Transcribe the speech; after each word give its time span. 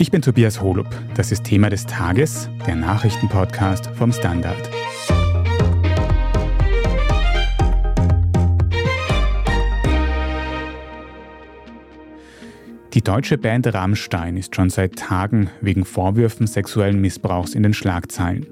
Ich 0.00 0.10
bin 0.10 0.22
Tobias 0.22 0.62
Holub. 0.62 0.86
Das 1.14 1.30
ist 1.30 1.44
Thema 1.44 1.68
des 1.68 1.84
Tages, 1.84 2.48
der 2.66 2.74
Nachrichtenpodcast 2.74 3.88
vom 3.88 4.14
Standard. 4.14 4.56
Die 12.94 13.02
deutsche 13.02 13.36
Band 13.36 13.66
Rammstein 13.74 14.38
ist 14.38 14.56
schon 14.56 14.70
seit 14.70 14.96
Tagen 14.96 15.50
wegen 15.60 15.84
Vorwürfen 15.84 16.46
sexuellen 16.46 17.02
Missbrauchs 17.02 17.54
in 17.54 17.62
den 17.62 17.74
Schlagzeilen. 17.74 18.46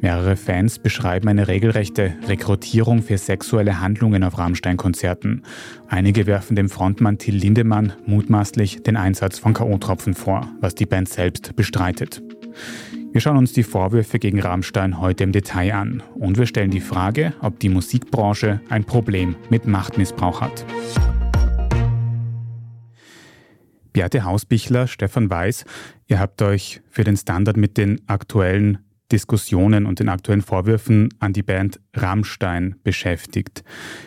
Mehrere 0.00 0.36
Fans 0.36 0.78
beschreiben 0.78 1.28
eine 1.28 1.46
regelrechte 1.46 2.14
Rekrutierung 2.26 3.02
für 3.02 3.18
sexuelle 3.18 3.80
Handlungen 3.80 4.24
auf 4.24 4.38
Rammstein-Konzerten. 4.38 5.42
Einige 5.88 6.26
werfen 6.26 6.56
dem 6.56 6.70
Frontmann 6.70 7.18
Till 7.18 7.36
Lindemann 7.36 7.92
mutmaßlich 8.06 8.82
den 8.82 8.96
Einsatz 8.96 9.38
von 9.38 9.52
K.O.-Tropfen 9.52 10.14
vor, 10.14 10.48
was 10.60 10.74
die 10.74 10.86
Band 10.86 11.10
selbst 11.10 11.54
bestreitet. 11.54 12.22
Wir 13.12 13.20
schauen 13.20 13.36
uns 13.36 13.52
die 13.52 13.62
Vorwürfe 13.62 14.18
gegen 14.18 14.40
Rammstein 14.40 15.00
heute 15.00 15.24
im 15.24 15.32
Detail 15.32 15.74
an 15.74 16.02
und 16.14 16.38
wir 16.38 16.46
stellen 16.46 16.70
die 16.70 16.80
Frage, 16.80 17.34
ob 17.40 17.58
die 17.58 17.68
Musikbranche 17.68 18.60
ein 18.70 18.84
Problem 18.84 19.36
mit 19.50 19.66
Machtmissbrauch 19.66 20.40
hat. 20.40 20.64
Beate 23.92 24.24
Hausbichler, 24.24 24.86
Stefan 24.86 25.28
Weiß, 25.28 25.64
ihr 26.06 26.20
habt 26.20 26.40
euch 26.40 26.80
für 26.88 27.04
den 27.04 27.16
Standard 27.16 27.56
mit 27.56 27.76
den 27.76 28.00
aktuellen 28.06 28.78
Diskussionen 29.12 29.86
und 29.86 30.00
den 30.00 30.08
aktuellen 30.08 30.42
Vorwürfen 30.42 31.08
an 31.18 31.32
die 31.32 31.42
Band 31.42 31.80
Rammstein 31.94 32.76
beschäftigt. 32.82 33.62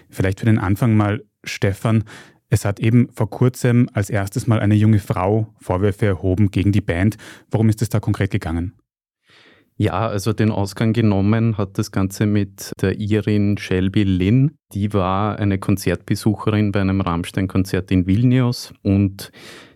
Vielleicht 0.10 0.40
für 0.40 0.46
den 0.46 0.60
Anfang 0.60 0.96
mal, 0.96 1.24
Stefan, 1.44 2.04
es 2.50 2.66
hat 2.66 2.80
eben 2.80 3.10
vor 3.12 3.30
kurzem 3.30 3.90
als 3.94 4.10
erstes 4.10 4.46
Mal 4.46 4.60
eine 4.60 4.76
junge 4.76 5.00
Frau 5.00 5.54
Vorwürfe 5.60 6.06
erhoben 6.06 6.52
gegen 6.52 6.72
die 6.72 6.82
Band. 6.82 7.18
Worum 7.50 7.70
ist 7.70 7.82
es 7.82 7.90
da 7.90 8.00
konkret 8.00 8.32
gegangen? 8.32 8.74
Ja, 9.76 10.08
also 10.08 10.34
den 10.34 10.52
Ausgang 10.52 10.94
genommen 10.94 11.58
hat 11.58 11.80
das 11.80 11.92
Ganze 11.92 12.28
mit 12.28 12.72
der 12.80 13.00
Irin 13.00 13.58
Shelby 13.58 14.04
Lynn. 14.04 14.52
Die 14.74 14.94
war 14.94 15.40
eine 15.40 15.58
Konzertbesucherin 15.58 16.72
bei 16.72 16.82
einem 16.82 17.02
Rammstein-Konzert 17.02 17.92
in 17.92 18.06
Vilnius 18.06 18.72
und 18.84 19.32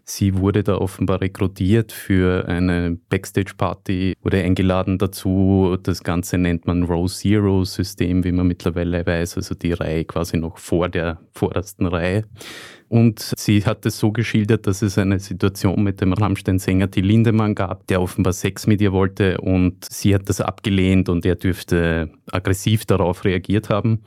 Sie 0.09 0.37
wurde 0.37 0.63
da 0.63 0.77
offenbar 0.77 1.19
rekrutiert 1.19 1.91
für 1.91 2.47
eine 2.47 2.97
Backstage-Party, 3.09 4.13
wurde 4.21 4.41
eingeladen 4.41 4.97
dazu. 4.97 5.77
Das 5.83 6.01
Ganze 6.01 6.37
nennt 6.37 6.65
man 6.65 6.83
Row 6.83 7.11
Zero-System, 7.11 8.23
wie 8.23 8.31
man 8.31 8.47
mittlerweile 8.47 9.05
weiß, 9.05 9.35
also 9.35 9.53
die 9.53 9.73
Reihe 9.73 10.05
quasi 10.05 10.37
noch 10.37 10.59
vor 10.59 10.87
der 10.87 11.19
vordersten 11.33 11.87
Reihe. 11.87 12.23
Und 12.87 13.33
sie 13.37 13.65
hat 13.65 13.85
es 13.85 13.99
so 13.99 14.13
geschildert, 14.13 14.65
dass 14.65 14.81
es 14.81 14.97
eine 14.97 15.19
Situation 15.19 15.83
mit 15.83 15.99
dem 15.99 16.13
Rammstein-Sänger 16.13 16.89
Till 16.89 17.05
Lindemann 17.05 17.53
gab, 17.53 17.85
der 17.87 18.01
offenbar 18.01 18.31
Sex 18.31 18.65
mit 18.65 18.79
ihr 18.79 18.93
wollte 18.93 19.41
und 19.41 19.85
sie 19.91 20.15
hat 20.15 20.29
das 20.29 20.39
abgelehnt 20.39 21.09
und 21.09 21.25
er 21.25 21.35
dürfte 21.35 22.11
aggressiv 22.31 22.85
darauf 22.85 23.25
reagiert 23.25 23.69
haben. 23.69 24.03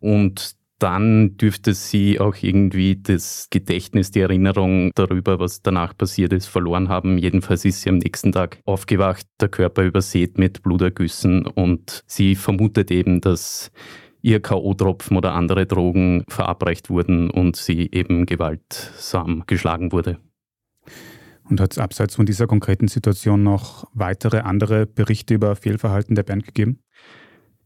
Und 0.00 0.56
dann 0.78 1.36
dürfte 1.36 1.72
sie 1.72 2.20
auch 2.20 2.36
irgendwie 2.40 2.96
das 2.96 3.48
Gedächtnis, 3.50 4.10
die 4.10 4.20
Erinnerung 4.20 4.90
darüber, 4.94 5.38
was 5.38 5.62
danach 5.62 5.96
passiert 5.96 6.32
ist, 6.32 6.46
verloren 6.46 6.88
haben. 6.88 7.18
Jedenfalls 7.18 7.64
ist 7.64 7.82
sie 7.82 7.88
am 7.88 7.98
nächsten 7.98 8.32
Tag 8.32 8.58
aufgewacht, 8.64 9.26
der 9.40 9.48
Körper 9.48 9.84
übersät 9.84 10.38
mit 10.38 10.62
Blutergüssen 10.62 11.46
und 11.46 12.02
sie 12.06 12.34
vermutet 12.34 12.90
eben, 12.90 13.20
dass 13.20 13.70
ihr 14.20 14.40
K.O.-Tropfen 14.40 15.16
oder 15.16 15.32
andere 15.32 15.66
Drogen 15.66 16.24
verabreicht 16.28 16.90
wurden 16.90 17.30
und 17.30 17.56
sie 17.56 17.88
eben 17.92 18.26
gewaltsam 18.26 19.44
geschlagen 19.46 19.92
wurde. 19.92 20.18
Und 21.48 21.60
hat 21.60 21.72
es 21.72 21.78
abseits 21.78 22.16
von 22.16 22.26
dieser 22.26 22.46
konkreten 22.46 22.88
Situation 22.88 23.42
noch 23.42 23.88
weitere 23.94 24.40
andere 24.40 24.84
Berichte 24.84 25.34
über 25.34 25.54
Fehlverhalten 25.54 26.16
der 26.16 26.24
Band 26.24 26.44
gegeben? 26.44 26.80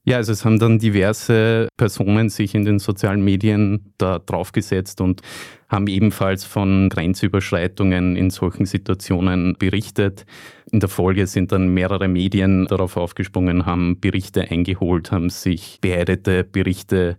Ja, 0.04 0.16
also 0.16 0.32
es 0.32 0.46
haben 0.46 0.58
dann 0.58 0.78
diverse 0.78 1.68
Personen 1.76 2.30
sich 2.30 2.54
in 2.54 2.64
den 2.64 2.78
sozialen 2.78 3.22
Medien 3.22 3.92
da 3.98 4.18
draufgesetzt 4.18 5.02
und 5.02 5.20
haben 5.68 5.88
ebenfalls 5.88 6.44
von 6.44 6.88
Grenzüberschreitungen 6.88 8.16
in 8.16 8.30
solchen 8.30 8.64
Situationen 8.64 9.56
berichtet. 9.58 10.24
In 10.72 10.80
der 10.80 10.88
Folge 10.88 11.26
sind 11.26 11.52
dann 11.52 11.68
mehrere 11.68 12.08
Medien 12.08 12.66
darauf 12.66 12.96
aufgesprungen, 12.96 13.66
haben 13.66 14.00
Berichte 14.00 14.50
eingeholt, 14.50 15.12
haben 15.12 15.28
sich 15.28 15.78
beeidete 15.82 16.44
Berichte 16.44 17.18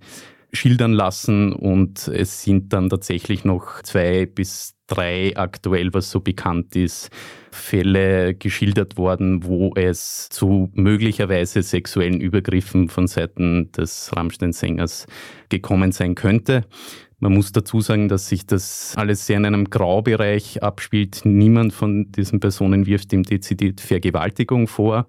schildern 0.53 0.93
lassen 0.93 1.53
und 1.53 2.07
es 2.07 2.43
sind 2.43 2.73
dann 2.73 2.89
tatsächlich 2.89 3.45
noch 3.45 3.81
zwei 3.83 4.25
bis 4.25 4.75
drei 4.87 5.35
aktuell, 5.37 5.93
was 5.93 6.11
so 6.11 6.19
bekannt 6.19 6.75
ist, 6.75 7.09
Fälle 7.51 8.35
geschildert 8.35 8.97
worden, 8.97 9.43
wo 9.45 9.73
es 9.75 10.27
zu 10.29 10.69
möglicherweise 10.73 11.63
sexuellen 11.63 12.19
Übergriffen 12.19 12.89
von 12.89 13.07
Seiten 13.07 13.71
des 13.71 14.11
Rammstein-Sängers 14.15 15.07
gekommen 15.49 15.91
sein 15.91 16.15
könnte. 16.15 16.65
Man 17.19 17.33
muss 17.33 17.51
dazu 17.51 17.81
sagen, 17.81 18.09
dass 18.09 18.29
sich 18.29 18.47
das 18.47 18.93
alles 18.97 19.27
sehr 19.27 19.37
in 19.37 19.45
einem 19.45 19.69
Graubereich 19.69 20.63
abspielt. 20.63 21.21
Niemand 21.23 21.71
von 21.71 22.11
diesen 22.11 22.39
Personen 22.39 22.87
wirft 22.87 23.13
ihm 23.13 23.23
dezidiert 23.23 23.79
Vergewaltigung 23.79 24.67
vor. 24.67 25.07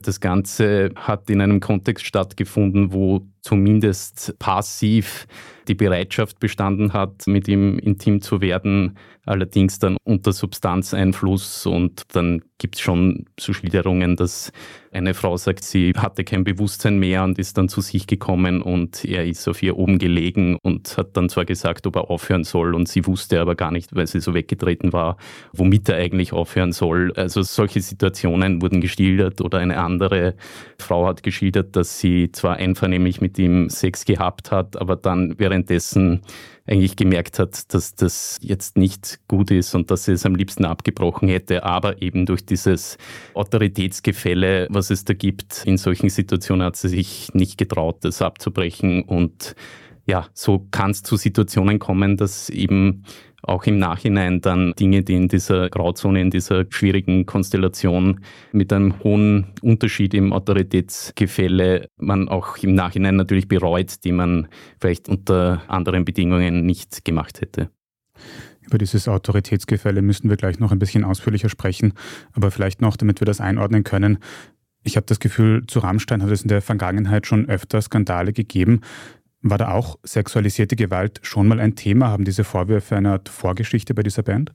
Das 0.00 0.20
Ganze 0.20 0.90
hat 0.94 1.28
in 1.28 1.40
einem 1.40 1.58
Kontext 1.58 2.06
stattgefunden, 2.06 2.92
wo 2.92 3.26
zumindest 3.42 4.34
passiv 4.38 5.26
die 5.68 5.74
Bereitschaft 5.74 6.40
bestanden 6.40 6.92
hat, 6.92 7.26
mit 7.26 7.46
ihm 7.46 7.78
intim 7.78 8.20
zu 8.22 8.40
werden, 8.40 8.96
allerdings 9.26 9.78
dann 9.78 9.98
unter 10.04 10.32
Substanzeinfluss 10.32 11.66
und 11.66 12.02
dann 12.14 12.42
gibt 12.56 12.76
es 12.76 12.80
schon 12.80 13.26
so 13.38 13.52
Schilderungen, 13.52 14.16
dass 14.16 14.50
eine 14.90 15.12
Frau 15.12 15.36
sagt, 15.36 15.64
sie 15.64 15.92
hatte 15.96 16.24
kein 16.24 16.44
Bewusstsein 16.44 16.98
mehr 16.98 17.22
und 17.22 17.38
ist 17.38 17.58
dann 17.58 17.68
zu 17.68 17.82
sich 17.82 18.06
gekommen 18.06 18.62
und 18.62 19.04
er 19.04 19.26
ist 19.26 19.46
auf 19.46 19.62
ihr 19.62 19.76
oben 19.76 19.98
gelegen 19.98 20.56
und 20.62 20.96
hat 20.96 21.16
dann 21.16 21.28
zwar 21.28 21.44
gesagt, 21.44 21.86
ob 21.86 21.96
er 21.96 22.10
aufhören 22.10 22.44
soll 22.44 22.74
und 22.74 22.88
sie 22.88 23.06
wusste 23.06 23.40
aber 23.40 23.54
gar 23.54 23.70
nicht, 23.70 23.94
weil 23.94 24.06
sie 24.06 24.20
so 24.20 24.32
weggetreten 24.32 24.94
war, 24.94 25.18
womit 25.52 25.88
er 25.90 25.96
eigentlich 25.96 26.32
aufhören 26.32 26.72
soll. 26.72 27.12
Also 27.14 27.42
solche 27.42 27.82
Situationen 27.82 28.62
wurden 28.62 28.80
geschildert 28.80 29.42
oder 29.42 29.58
eine 29.58 29.78
andere 29.78 30.34
Frau 30.78 31.06
hat 31.06 31.22
geschildert, 31.22 31.76
dass 31.76 31.98
sie 31.98 32.32
zwar 32.32 32.56
einvernehmlich 32.56 33.20
mit 33.20 33.27
ihm 33.36 33.68
Sex 33.68 34.04
gehabt 34.04 34.52
hat, 34.52 34.80
aber 34.80 34.94
dann 34.94 35.38
währenddessen 35.38 36.22
eigentlich 36.68 36.96
gemerkt 36.96 37.38
hat, 37.38 37.74
dass 37.74 37.94
das 37.94 38.38
jetzt 38.40 38.76
nicht 38.76 39.20
gut 39.26 39.50
ist 39.50 39.74
und 39.74 39.90
dass 39.90 40.04
sie 40.04 40.12
es 40.12 40.26
am 40.26 40.34
liebsten 40.34 40.64
abgebrochen 40.64 41.28
hätte, 41.28 41.64
aber 41.64 42.00
eben 42.02 42.26
durch 42.26 42.44
dieses 42.44 42.98
Autoritätsgefälle, 43.34 44.68
was 44.70 44.90
es 44.90 45.04
da 45.04 45.14
gibt, 45.14 45.64
in 45.64 45.78
solchen 45.78 46.10
Situationen 46.10 46.66
hat 46.66 46.76
sie 46.76 46.88
sich 46.88 47.30
nicht 47.34 47.58
getraut, 47.58 47.98
das 48.02 48.22
abzubrechen. 48.22 49.02
Und 49.02 49.56
ja, 50.06 50.26
so 50.32 50.66
kann 50.70 50.92
es 50.92 51.02
zu 51.02 51.16
Situationen 51.16 51.78
kommen, 51.78 52.16
dass 52.16 52.50
eben 52.50 53.04
auch 53.42 53.64
im 53.64 53.78
Nachhinein 53.78 54.40
dann 54.40 54.72
Dinge, 54.78 55.02
die 55.02 55.14
in 55.14 55.28
dieser 55.28 55.70
Grauzone, 55.70 56.20
in 56.20 56.30
dieser 56.30 56.64
schwierigen 56.70 57.24
Konstellation 57.24 58.20
mit 58.52 58.72
einem 58.72 58.98
hohen 59.02 59.46
Unterschied 59.62 60.14
im 60.14 60.32
Autoritätsgefälle 60.32 61.88
man 61.96 62.28
auch 62.28 62.56
im 62.58 62.74
Nachhinein 62.74 63.16
natürlich 63.16 63.48
bereut, 63.48 64.04
die 64.04 64.12
man 64.12 64.48
vielleicht 64.80 65.08
unter 65.08 65.62
anderen 65.68 66.04
Bedingungen 66.04 66.66
nicht 66.66 67.04
gemacht 67.04 67.40
hätte. 67.40 67.70
Über 68.66 68.76
dieses 68.76 69.08
Autoritätsgefälle 69.08 70.02
müssen 70.02 70.28
wir 70.28 70.36
gleich 70.36 70.58
noch 70.58 70.72
ein 70.72 70.78
bisschen 70.78 71.04
ausführlicher 71.04 71.48
sprechen, 71.48 71.94
aber 72.32 72.50
vielleicht 72.50 72.82
noch, 72.82 72.96
damit 72.96 73.20
wir 73.20 73.24
das 73.24 73.40
einordnen 73.40 73.82
können. 73.82 74.18
Ich 74.84 74.96
habe 74.96 75.06
das 75.06 75.20
Gefühl, 75.20 75.66
zu 75.66 75.80
Rammstein 75.80 76.22
hat 76.22 76.30
es 76.30 76.42
in 76.42 76.48
der 76.48 76.62
Vergangenheit 76.62 77.26
schon 77.26 77.48
öfter 77.48 77.80
Skandale 77.80 78.32
gegeben. 78.32 78.80
War 79.40 79.58
da 79.58 79.70
auch 79.70 79.98
sexualisierte 80.02 80.74
Gewalt 80.74 81.20
schon 81.22 81.46
mal 81.48 81.60
ein 81.60 81.76
Thema? 81.76 82.08
Haben 82.08 82.24
diese 82.24 82.44
Vorwürfe 82.44 82.96
eine 82.96 83.12
Art 83.12 83.28
Vorgeschichte 83.28 83.94
bei 83.94 84.02
dieser 84.02 84.22
Band? 84.22 84.52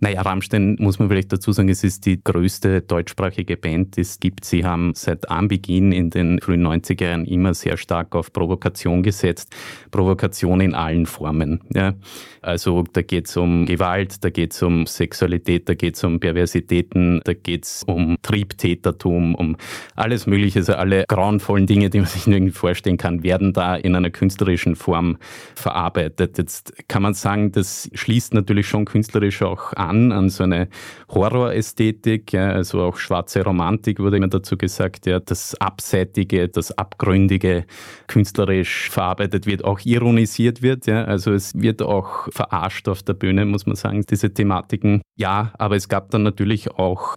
Naja, 0.00 0.22
Rammstein 0.22 0.76
muss 0.78 1.00
man 1.00 1.08
vielleicht 1.08 1.32
dazu 1.32 1.50
sagen, 1.50 1.68
es 1.68 1.82
ist 1.82 2.06
die 2.06 2.22
größte 2.22 2.82
deutschsprachige 2.82 3.56
Band, 3.56 3.96
die 3.96 4.02
es 4.02 4.20
gibt. 4.20 4.44
Sie 4.44 4.64
haben 4.64 4.92
seit 4.94 5.28
Anbeginn 5.28 5.90
in 5.90 6.10
den 6.10 6.38
frühen 6.40 6.64
90er 6.64 7.04
Jahren 7.04 7.24
immer 7.24 7.52
sehr 7.52 7.76
stark 7.76 8.14
auf 8.14 8.32
Provokation 8.32 9.02
gesetzt. 9.02 9.52
Provokation 9.90 10.60
in 10.60 10.74
allen 10.74 11.06
Formen. 11.06 11.62
Ja. 11.74 11.94
Also 12.42 12.84
da 12.92 13.02
geht 13.02 13.26
es 13.26 13.36
um 13.36 13.66
Gewalt, 13.66 14.22
da 14.22 14.30
geht 14.30 14.52
es 14.52 14.62
um 14.62 14.86
Sexualität, 14.86 15.68
da 15.68 15.74
geht 15.74 15.96
es 15.96 16.04
um 16.04 16.20
Perversitäten, 16.20 17.20
da 17.24 17.34
geht 17.34 17.64
es 17.64 17.82
um 17.82 18.16
Triebtätertum, 18.22 19.34
um 19.34 19.56
alles 19.96 20.26
Mögliche. 20.26 20.60
Also 20.60 20.74
alle 20.74 21.06
grauenvollen 21.08 21.66
Dinge, 21.66 21.90
die 21.90 21.98
man 21.98 22.06
sich 22.06 22.28
irgendwie 22.28 22.52
vorstellen 22.52 22.98
kann, 22.98 23.24
werden 23.24 23.52
da 23.52 23.74
in 23.74 23.96
einer 23.96 24.10
künstlerischen 24.10 24.76
Form 24.76 25.18
verarbeitet. 25.56 26.38
Jetzt 26.38 26.72
kann 26.86 27.02
man 27.02 27.14
sagen, 27.14 27.50
das 27.50 27.90
schließt 27.92 28.32
natürlich 28.32 28.68
schon 28.68 28.84
künstlerisch 28.84 29.42
auch 29.42 29.72
an 29.72 29.87
ran 29.88 30.12
an 30.12 30.28
so 30.28 30.44
eine 30.44 30.68
Horrorästhetik, 31.08 32.32
ja, 32.32 32.50
also 32.50 32.82
auch 32.82 32.96
schwarze 32.96 33.42
Romantik 33.42 33.98
wurde 33.98 34.18
immer 34.18 34.28
dazu 34.28 34.56
gesagt, 34.56 35.06
ja, 35.06 35.20
das 35.20 35.54
Abseitige, 35.60 36.48
das 36.48 36.76
Abgründige 36.76 37.64
künstlerisch 38.06 38.90
verarbeitet 38.90 39.46
wird, 39.46 39.64
auch 39.64 39.80
ironisiert 39.84 40.62
wird. 40.62 40.86
Ja, 40.86 41.04
also 41.04 41.32
es 41.32 41.54
wird 41.54 41.82
auch 41.82 42.28
verarscht 42.30 42.88
auf 42.88 43.02
der 43.02 43.14
Bühne, 43.14 43.44
muss 43.44 43.66
man 43.66 43.76
sagen, 43.76 44.04
diese 44.08 44.32
Thematiken. 44.32 45.02
Ja, 45.16 45.52
aber 45.58 45.76
es 45.76 45.88
gab 45.88 46.10
dann 46.10 46.22
natürlich 46.22 46.70
auch 46.70 47.16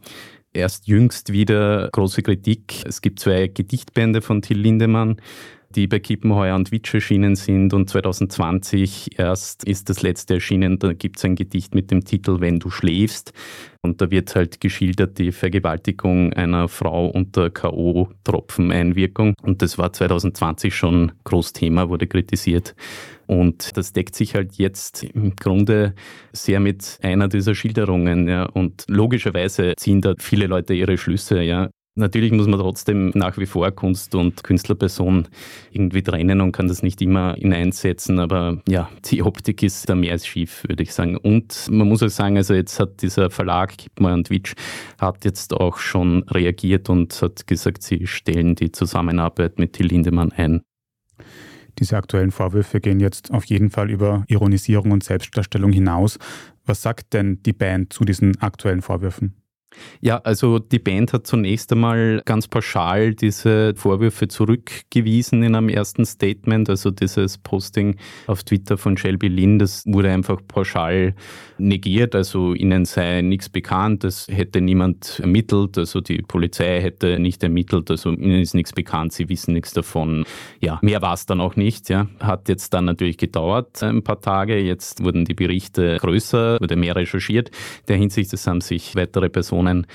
erst 0.54 0.88
jüngst 0.88 1.32
wieder 1.32 1.90
große 1.92 2.22
Kritik. 2.22 2.84
Es 2.86 3.02
gibt 3.02 3.20
zwei 3.20 3.48
Gedichtbände 3.48 4.22
von 4.22 4.42
Till 4.42 4.60
Lindemann, 4.60 5.18
die 5.76 5.88
bei 5.88 6.00
Kippenheuer 6.00 6.56
und 6.56 6.72
Witsch 6.72 6.94
erschienen 6.94 7.36
sind 7.36 7.74
und 7.74 7.90
2020 7.90 9.20
erst 9.20 9.64
ist 9.64 9.90
das 9.90 10.02
letzte 10.02 10.36
erschienen. 10.36 10.80
Da 10.80 10.94
gibt 10.94 11.18
es 11.18 11.26
ein 11.26 11.36
Gedicht 11.36 11.76
mit 11.76 11.92
dem 11.92 12.06
Titel 12.06 12.40
Wenn 12.40 12.60
du 12.60 12.70
schläfst 12.70 13.34
und 13.82 14.02
da 14.02 14.12
wird 14.12 14.36
halt 14.36 14.62
geschildert 14.62 15.18
die 15.18 15.32
Vergewaltigung 15.32 16.34
einer 16.34 16.68
Frau 16.68 17.08
unter 17.08 17.50
K.O.-Tropfeneinwirkung 17.50 19.34
und 19.42 19.62
das 19.62 19.78
war 19.78 19.92
2020 19.94 20.76
schon 20.76 21.12
Großthema, 21.24 21.90
wurde 21.90 22.08
kritisiert. 22.08 22.76
Und 23.32 23.78
das 23.78 23.94
deckt 23.94 24.14
sich 24.14 24.36
halt 24.36 24.56
jetzt 24.56 25.04
im 25.04 25.38
Grunde 25.38 25.94
sehr 26.34 26.60
mit 26.60 27.00
einer 27.02 27.30
dieser 27.30 27.56
Schilderungen. 27.56 28.28
Ja. 28.28 28.44
Und 28.44 28.84
logischerweise 28.90 29.74
ziehen 29.78 30.02
da 30.02 30.16
viele 30.20 30.48
Leute 30.48 30.74
ihre 30.74 30.98
Schlüsse. 30.98 31.42
Ja. 31.42 31.70
Natürlich 31.96 32.32
muss 32.32 32.48
man 32.48 32.58
trotzdem 32.58 33.12
nach 33.16 33.38
wie 33.38 33.46
vor 33.46 33.70
Kunst 33.72 34.16
und 34.16 34.46
Künstlerperson 34.46 35.28
irgendwie 35.72 36.02
trennen 36.02 36.40
und 36.40 36.54
kann 36.54 36.70
das 36.70 36.84
nicht 36.84 37.02
immer 37.02 37.36
hineinsetzen, 37.36 38.20
aber 38.20 38.62
ja, 38.70 38.90
die 39.06 39.22
Optik 39.22 39.62
ist 39.62 39.90
da 39.90 39.96
mehr 39.96 40.14
als 40.14 40.26
schief, 40.26 40.64
würde 40.66 40.84
ich 40.84 40.94
sagen. 40.94 41.18
Und 41.18 41.68
man 41.70 41.90
muss 41.90 42.02
auch 42.02 42.08
sagen, 42.08 42.38
also 42.38 42.54
jetzt 42.54 42.80
hat 42.80 43.02
dieser 43.02 43.30
Verlag 43.30 43.78
Kippmer 43.78 44.14
und 44.14 44.30
Witsch 44.30 44.54
hat 45.00 45.26
jetzt 45.26 45.54
auch 45.54 45.80
schon 45.80 46.24
reagiert 46.30 46.90
und 46.90 47.22
hat 47.22 47.46
gesagt, 47.46 47.84
sie 47.84 48.08
stellen 48.08 48.56
die 48.56 48.72
Zusammenarbeit 48.72 49.60
mit 49.60 49.74
Till 49.74 49.88
Lindemann 49.88 50.32
ein. 50.32 50.62
Diese 51.78 51.98
aktuellen 51.98 52.32
Vorwürfe 52.32 52.80
gehen 52.80 53.02
jetzt 53.02 53.32
auf 53.32 53.44
jeden 53.46 53.70
Fall 53.70 53.90
über 53.90 54.24
Ironisierung 54.28 54.92
und 54.92 55.04
Selbstdarstellung 55.04 55.74
hinaus. 55.74 56.20
Was 56.66 56.82
sagt 56.82 57.14
denn 57.14 57.44
die 57.44 57.54
Band 57.54 57.92
zu 57.92 58.06
diesen 58.06 58.42
aktuellen 58.42 58.82
Vorwürfen? 58.82 59.41
Ja, 60.02 60.18
also 60.18 60.60
die 60.60 60.80
Band 60.80 61.14
hat 61.14 61.28
zunächst 61.28 61.72
einmal 61.72 62.22
ganz 62.26 62.48
pauschal 62.48 63.14
diese 63.14 63.74
Vorwürfe 63.76 64.28
zurückgewiesen 64.28 65.44
in 65.44 65.56
einem 65.56 65.70
ersten 65.70 66.06
Statement. 66.06 66.70
Also 66.70 66.92
dieses 66.92 67.38
Posting 67.38 67.96
auf 68.28 68.44
Twitter 68.44 68.78
von 68.78 68.98
Shelby 68.98 69.28
Lynn, 69.28 69.60
das 69.60 69.84
wurde 69.86 70.10
einfach 70.12 70.42
pauschal 70.48 71.16
negiert. 71.58 72.16
Also 72.16 72.54
ihnen 72.54 72.86
sei 72.86 73.22
nichts 73.22 73.50
bekannt, 73.50 74.04
das 74.04 74.28
hätte 74.28 74.62
niemand 74.62 75.20
ermittelt. 75.20 75.78
Also 75.78 76.02
die 76.02 76.22
Polizei 76.22 76.82
hätte 76.82 77.20
nicht 77.20 77.44
ermittelt. 77.44 77.90
Also 77.92 78.12
ihnen 78.12 78.42
ist 78.42 78.56
nichts 78.56 78.74
bekannt, 78.74 79.14
sie 79.14 79.30
wissen 79.30 79.54
nichts 79.54 79.74
davon. 79.74 80.26
Ja, 80.60 80.80
mehr 80.82 81.02
war 81.02 81.14
es 81.14 81.26
dann 81.26 81.42
auch 81.42 81.56
nicht. 81.56 81.90
Ja. 81.90 82.08
Hat 82.20 82.50
jetzt 82.50 82.74
dann 82.74 82.86
natürlich 82.86 83.18
gedauert, 83.18 83.82
ein 83.84 84.04
paar 84.04 84.20
Tage. 84.20 84.60
Jetzt 84.60 85.04
wurden 85.04 85.26
die 85.26 85.34
Berichte 85.34 85.98
größer, 85.98 86.60
wurde 86.60 86.76
mehr 86.76 86.96
recherchiert. 86.96 87.50
In 87.50 87.86
der 87.88 87.98
Hinsicht, 87.98 88.34
es 88.34 88.48
haben 88.48 88.62
sich 88.62 88.96
weitere 88.96 89.30
Personen 89.30 89.61
Personen 89.62 89.88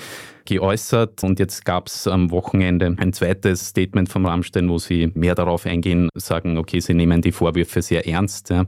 geäußert 0.44 1.24
und 1.24 1.40
jetzt 1.40 1.64
gab 1.64 1.88
es 1.88 2.06
am 2.06 2.30
Wochenende 2.30 2.94
ein 2.98 3.12
zweites 3.12 3.68
Statement 3.68 4.08
vom 4.08 4.26
Rammstein, 4.26 4.68
wo 4.68 4.78
sie 4.78 5.10
mehr 5.14 5.34
darauf 5.34 5.66
eingehen, 5.66 6.08
sagen, 6.14 6.56
okay, 6.56 6.78
sie 6.78 6.94
nehmen 6.94 7.20
die 7.20 7.32
Vorwürfe 7.32 7.82
sehr 7.82 8.06
ernst. 8.06 8.50
Ja. 8.50 8.66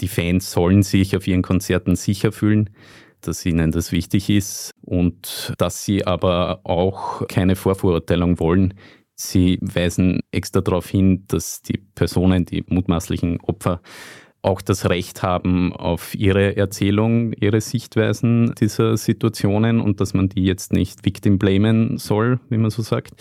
Die 0.00 0.08
Fans 0.08 0.50
sollen 0.50 0.82
sich 0.82 1.14
auf 1.14 1.26
ihren 1.26 1.42
Konzerten 1.42 1.96
sicher 1.96 2.32
fühlen 2.32 2.70
dass 3.20 3.46
ihnen 3.46 3.70
das 3.70 3.90
wichtig 3.90 4.28
ist 4.28 4.70
und 4.82 5.54
dass 5.56 5.82
sie 5.82 6.06
aber 6.06 6.60
auch 6.64 7.26
keine 7.26 7.56
Vorverurteilung 7.56 8.38
wollen. 8.38 8.74
Sie 9.14 9.58
weisen 9.62 10.20
extra 10.30 10.60
darauf 10.60 10.90
hin, 10.90 11.24
dass 11.28 11.62
die 11.62 11.78
Personen, 11.94 12.44
die 12.44 12.64
mutmaßlichen 12.68 13.40
Opfer, 13.40 13.80
auch 14.44 14.60
das 14.60 14.90
Recht 14.90 15.22
haben 15.22 15.72
auf 15.72 16.14
ihre 16.14 16.56
Erzählung, 16.56 17.32
ihre 17.32 17.60
Sichtweisen 17.60 18.54
dieser 18.60 18.96
Situationen 18.96 19.80
und 19.80 20.00
dass 20.00 20.12
man 20.12 20.28
die 20.28 20.44
jetzt 20.44 20.72
nicht 20.72 21.04
victim 21.04 21.38
blamen 21.38 21.96
soll, 21.96 22.38
wie 22.50 22.58
man 22.58 22.70
so 22.70 22.82
sagt. 22.82 23.12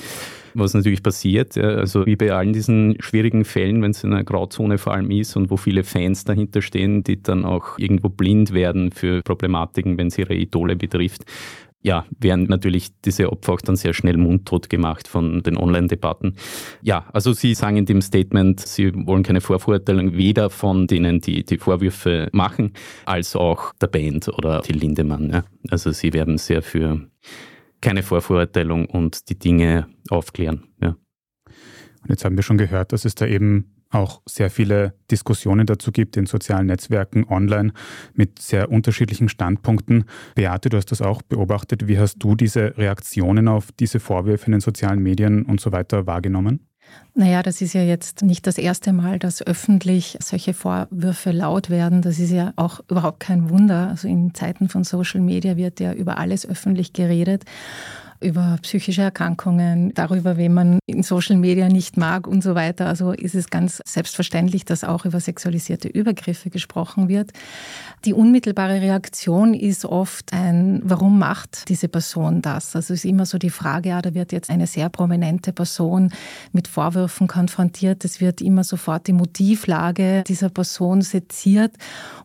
Was 0.54 0.74
natürlich 0.74 1.02
passiert, 1.02 1.58
also 1.58 2.06
wie 2.06 2.16
bei 2.16 2.32
allen 2.32 2.54
diesen 2.54 2.98
schwierigen 3.00 3.46
Fällen, 3.46 3.82
wenn 3.82 3.92
es 3.92 4.04
in 4.04 4.14
einer 4.14 4.24
Grauzone 4.24 4.78
vor 4.78 4.94
allem 4.94 5.10
ist 5.10 5.36
und 5.36 5.50
wo 5.50 5.58
viele 5.58 5.84
Fans 5.84 6.26
dahinter 6.26 6.62
stehen, 6.62 7.04
die 7.04 7.24
dann 7.24 7.46
auch 7.46 7.80
irgendwo 7.80 8.10
blind 8.10 8.54
werden 8.54 8.92
für 8.92 9.24
Problematiken, 9.24 9.98
wenn 9.98 10.08
es 10.08 10.18
ihre 10.18 10.36
Idole 10.36 10.76
betrifft, 10.76 11.24
ja, 11.84 12.06
werden 12.18 12.46
natürlich 12.46 12.90
diese 13.02 13.32
Opfer 13.32 13.54
auch 13.54 13.62
dann 13.62 13.76
sehr 13.76 13.94
schnell 13.94 14.18
mundtot 14.18 14.70
gemacht 14.70 15.08
von 15.08 15.44
den 15.44 15.58
Online-Debatten. 15.58 16.36
Ja, 16.82 17.06
also 17.12 17.34
Sie 17.34 17.54
sagen 17.54 17.78
in 17.78 17.86
dem 17.86 18.02
Statement, 18.02 18.62
Sie 18.62 18.94
wollen 19.06 19.24
keine 19.24 19.42
Vorverurteilung 19.42 20.14
weder 20.14 20.50
von 20.50 20.88
denen, 20.88 21.20
die 21.20 21.44
die 21.44 21.58
Vorwürfe 21.58 22.30
machen, 22.32 22.72
als 23.06 23.36
auch 23.36 23.74
der 23.82 23.88
Band 23.88 24.30
oder 24.30 24.62
die 24.62 24.72
Lindemann. 24.72 25.30
Ja. 25.30 25.44
Also 25.70 25.92
Sie 25.92 26.14
werden 26.14 26.38
sehr 26.38 26.62
für 26.62 27.02
keine 27.82 28.02
Vorverurteilung 28.02 28.86
und 28.86 29.30
die 29.30 29.38
Dinge 29.38 29.88
aufklären. 30.10 30.64
Ja. 30.82 30.96
Und 32.02 32.10
jetzt 32.10 32.24
haben 32.24 32.38
wir 32.38 32.44
schon 32.44 32.58
gehört, 32.58 32.94
dass 32.94 33.04
es 33.04 33.16
da 33.16 33.26
eben 33.26 33.73
auch 33.94 34.22
sehr 34.28 34.50
viele 34.50 34.94
Diskussionen 35.12 35.66
dazu 35.66 35.92
gibt 35.92 36.18
in 36.18 36.26
sozialen 36.26 36.68
Netzwerken, 36.68 37.26
online 37.28 37.74
mit 38.14 38.40
sehr 38.40 38.72
unterschiedlichen 38.72 39.30
Standpunkten. 39.30 40.06
Beate, 40.36 40.70
du 40.70 40.78
hast 40.78 40.92
das 40.92 41.02
auch 41.02 41.22
beobachtet. 41.22 41.88
Wie 41.88 42.00
hast 42.00 42.18
du 42.20 42.36
diese 42.36 42.78
Reaktionen 42.78 43.48
auf 43.48 43.72
diese 43.80 44.00
Vorwürfe 44.00 44.48
in 44.48 44.54
den 44.54 44.62
sozialen 44.62 45.02
Medien 45.02 45.44
und 45.44 45.62
so 45.62 45.72
weiter 45.72 46.08
wahrgenommen? 46.08 46.68
Naja, 47.16 47.44
das 47.44 47.62
ist 47.62 47.74
ja 47.74 47.84
jetzt 47.84 48.24
nicht 48.24 48.46
das 48.46 48.58
erste 48.58 48.92
Mal, 48.92 49.20
dass 49.20 49.46
öffentlich 49.46 50.18
solche 50.22 50.54
Vorwürfe 50.54 51.32
laut 51.32 51.70
werden. 51.70 52.02
Das 52.02 52.20
ist 52.20 52.32
ja 52.32 52.54
auch 52.56 52.82
überhaupt 52.90 53.20
kein 53.20 53.50
Wunder. 53.50 53.90
Also 53.90 54.08
in 54.08 54.34
Zeiten 54.34 54.68
von 54.68 54.84
Social 54.84 55.22
Media 55.22 55.56
wird 55.56 55.80
ja 55.80 55.94
über 55.94 56.18
alles 56.18 56.46
öffentlich 56.46 56.94
geredet 56.94 57.46
über 58.24 58.58
psychische 58.62 59.02
Erkrankungen, 59.02 59.94
darüber, 59.94 60.38
wen 60.38 60.54
man 60.54 60.80
in 60.86 61.04
Social 61.04 61.38
Media 61.38 61.68
nicht 61.70 61.98
mag 61.98 62.28
und 62.28 62.44
so 62.44 62.56
weiter. 62.56 62.88
Also 62.88 63.12
ist 63.12 63.36
es 63.36 63.50
ganz 63.50 63.82
selbstverständlich, 63.86 64.66
dass 64.66 64.84
auch 64.84 65.06
über 65.06 65.20
sexualisierte 65.20 65.88
Übergriffe 65.88 66.50
gesprochen 66.50 67.10
wird. 67.10 67.32
Die 68.06 68.14
unmittelbare 68.14 68.82
Reaktion 68.82 69.54
ist 69.54 69.86
oft 69.86 70.34
ein, 70.34 70.82
warum 70.84 71.20
macht 71.20 71.70
diese 71.70 71.88
Person 71.88 72.42
das? 72.42 72.76
Also 72.76 72.94
ist 72.94 73.06
immer 73.06 73.26
so 73.26 73.38
die 73.38 73.50
Frage, 73.50 73.90
ja, 73.90 74.02
da 74.02 74.14
wird 74.14 74.32
jetzt 74.32 74.50
eine 74.50 74.68
sehr 74.68 74.90
prominente 74.90 75.54
Person 75.54 76.12
mit 76.52 76.68
Vorwürfen 76.68 77.28
konfrontiert. 77.28 78.04
Es 78.06 78.22
wird 78.22 78.42
immer 78.42 78.64
sofort 78.64 79.08
die 79.08 79.14
Motivlage 79.14 80.24
dieser 80.28 80.50
Person 80.50 81.02
seziert 81.02 81.76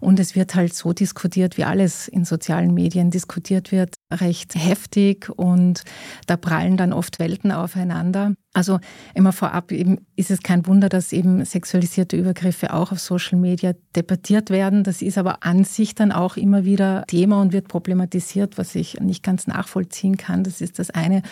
und 0.01 0.21
es 0.21 0.35
wird 0.35 0.55
halt 0.55 0.75
so 0.75 0.93
diskutiert, 0.93 1.57
wie 1.57 1.65
alles 1.65 2.09
in 2.09 2.25
sozialen 2.25 2.75
Medien 2.75 3.11
diskutiert 3.11 3.73
wird, 3.73 3.95
recht 4.11 4.55
heftig 4.55 5.29
und 5.29 5.83
da 6.27 6.37
prallen 6.37 6.77
dann 6.77 6.93
oft 6.93 7.19
Welten 7.19 7.53
aufeinander. 7.53 8.35
Also 8.55 8.81
immer 9.15 9.33
vorab 9.33 9.73
eben 9.73 10.07
ist 10.17 10.31
es 10.31 10.43
kein 10.43 10.67
Wunder, 10.67 10.89
dass 10.89 11.13
eben 11.13 11.45
sexualisierte 11.45 12.17
Übergriffe 12.17 12.73
auch 12.73 12.93
auf 12.93 12.99
Social 12.99 13.39
Media 13.39 13.75
debattiert 13.95 14.49
werden. 14.49 14.85
Das 14.85 15.03
ist 15.03 15.19
aber 15.19 15.45
an 15.45 15.65
sich 15.65 15.95
dann 15.95 16.13
auch 16.13 16.37
immer 16.39 16.65
wieder 16.65 17.05
Thema 17.09 17.43
und 17.43 17.53
wird 17.53 17.69
problematisiert, 17.69 18.57
was 18.57 18.75
ich 18.75 18.99
nicht 19.01 19.23
ganz 19.23 19.47
nachvollziehen 19.47 20.17
kann. 20.17 20.45
Das 20.45 20.63
ist 20.63 20.79
das 20.79 20.91
eine. 20.91 21.23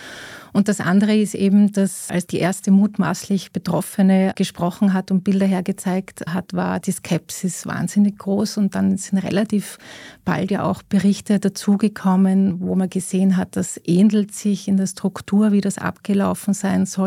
Und 0.53 0.69
das 0.69 0.79
andere 0.79 1.15
ist 1.15 1.33
eben, 1.33 1.71
dass 1.71 2.09
als 2.11 2.27
die 2.27 2.37
erste 2.37 2.69
mutmaßlich 2.71 3.51
Betroffene 3.51 4.33
gesprochen 4.35 4.93
hat 4.93 5.09
und 5.09 5.23
Bilder 5.23 5.47
hergezeigt 5.47 6.23
hat, 6.27 6.53
war 6.53 6.79
die 6.79 6.91
Skepsis 6.91 7.65
wahnsinnig 7.65 8.19
groß 8.19 8.57
und 8.57 8.75
dann 8.75 8.95
sind 8.97 9.19
relativ 9.19 9.79
bald 10.23 10.51
ja 10.51 10.63
auch 10.63 10.83
Berichte 10.83 11.39
dazugekommen, 11.39 12.61
wo 12.61 12.75
man 12.75 12.89
gesehen 12.89 13.37
hat, 13.37 13.55
das 13.55 13.81
ähnelt 13.85 14.33
sich 14.33 14.67
in 14.67 14.77
der 14.77 14.87
Struktur, 14.87 15.51
wie 15.51 15.61
das 15.61 15.77
abgelaufen 15.77 16.53
sein 16.53 16.85
soll 16.85 17.06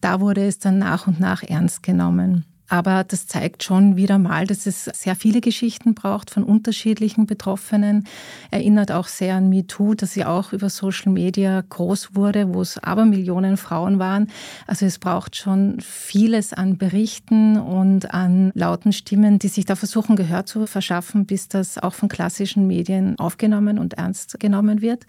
da 0.00 0.20
wurde 0.20 0.46
es 0.46 0.58
dann 0.58 0.78
nach 0.78 1.06
und 1.06 1.20
nach 1.20 1.42
ernst 1.42 1.82
genommen. 1.82 2.44
Aber 2.72 3.04
das 3.04 3.26
zeigt 3.26 3.64
schon 3.64 3.96
wieder 3.96 4.16
mal, 4.16 4.46
dass 4.46 4.64
es 4.64 4.86
sehr 4.86 5.14
viele 5.14 5.42
Geschichten 5.42 5.92
braucht 5.92 6.30
von 6.30 6.42
unterschiedlichen 6.42 7.26
Betroffenen. 7.26 8.04
Erinnert 8.50 8.90
auch 8.90 9.08
sehr 9.08 9.34
an 9.34 9.50
MeToo, 9.50 9.92
dass 9.92 10.14
sie 10.14 10.24
auch 10.24 10.54
über 10.54 10.70
Social 10.70 11.12
Media 11.12 11.62
groß 11.68 12.14
wurde, 12.14 12.54
wo 12.54 12.62
es 12.62 12.78
aber 12.78 13.04
Millionen 13.04 13.58
Frauen 13.58 13.98
waren. 13.98 14.28
Also 14.66 14.86
es 14.86 14.98
braucht 14.98 15.36
schon 15.36 15.80
vieles 15.82 16.54
an 16.54 16.78
Berichten 16.78 17.58
und 17.58 18.14
an 18.14 18.52
lauten 18.54 18.94
Stimmen, 18.94 19.38
die 19.38 19.48
sich 19.48 19.66
da 19.66 19.76
versuchen, 19.76 20.16
Gehör 20.16 20.46
zu 20.46 20.66
verschaffen, 20.66 21.26
bis 21.26 21.48
das 21.48 21.76
auch 21.76 21.92
von 21.92 22.08
klassischen 22.08 22.66
Medien 22.66 23.18
aufgenommen 23.18 23.78
und 23.78 23.92
ernst 23.94 24.40
genommen 24.40 24.80
wird. 24.80 25.04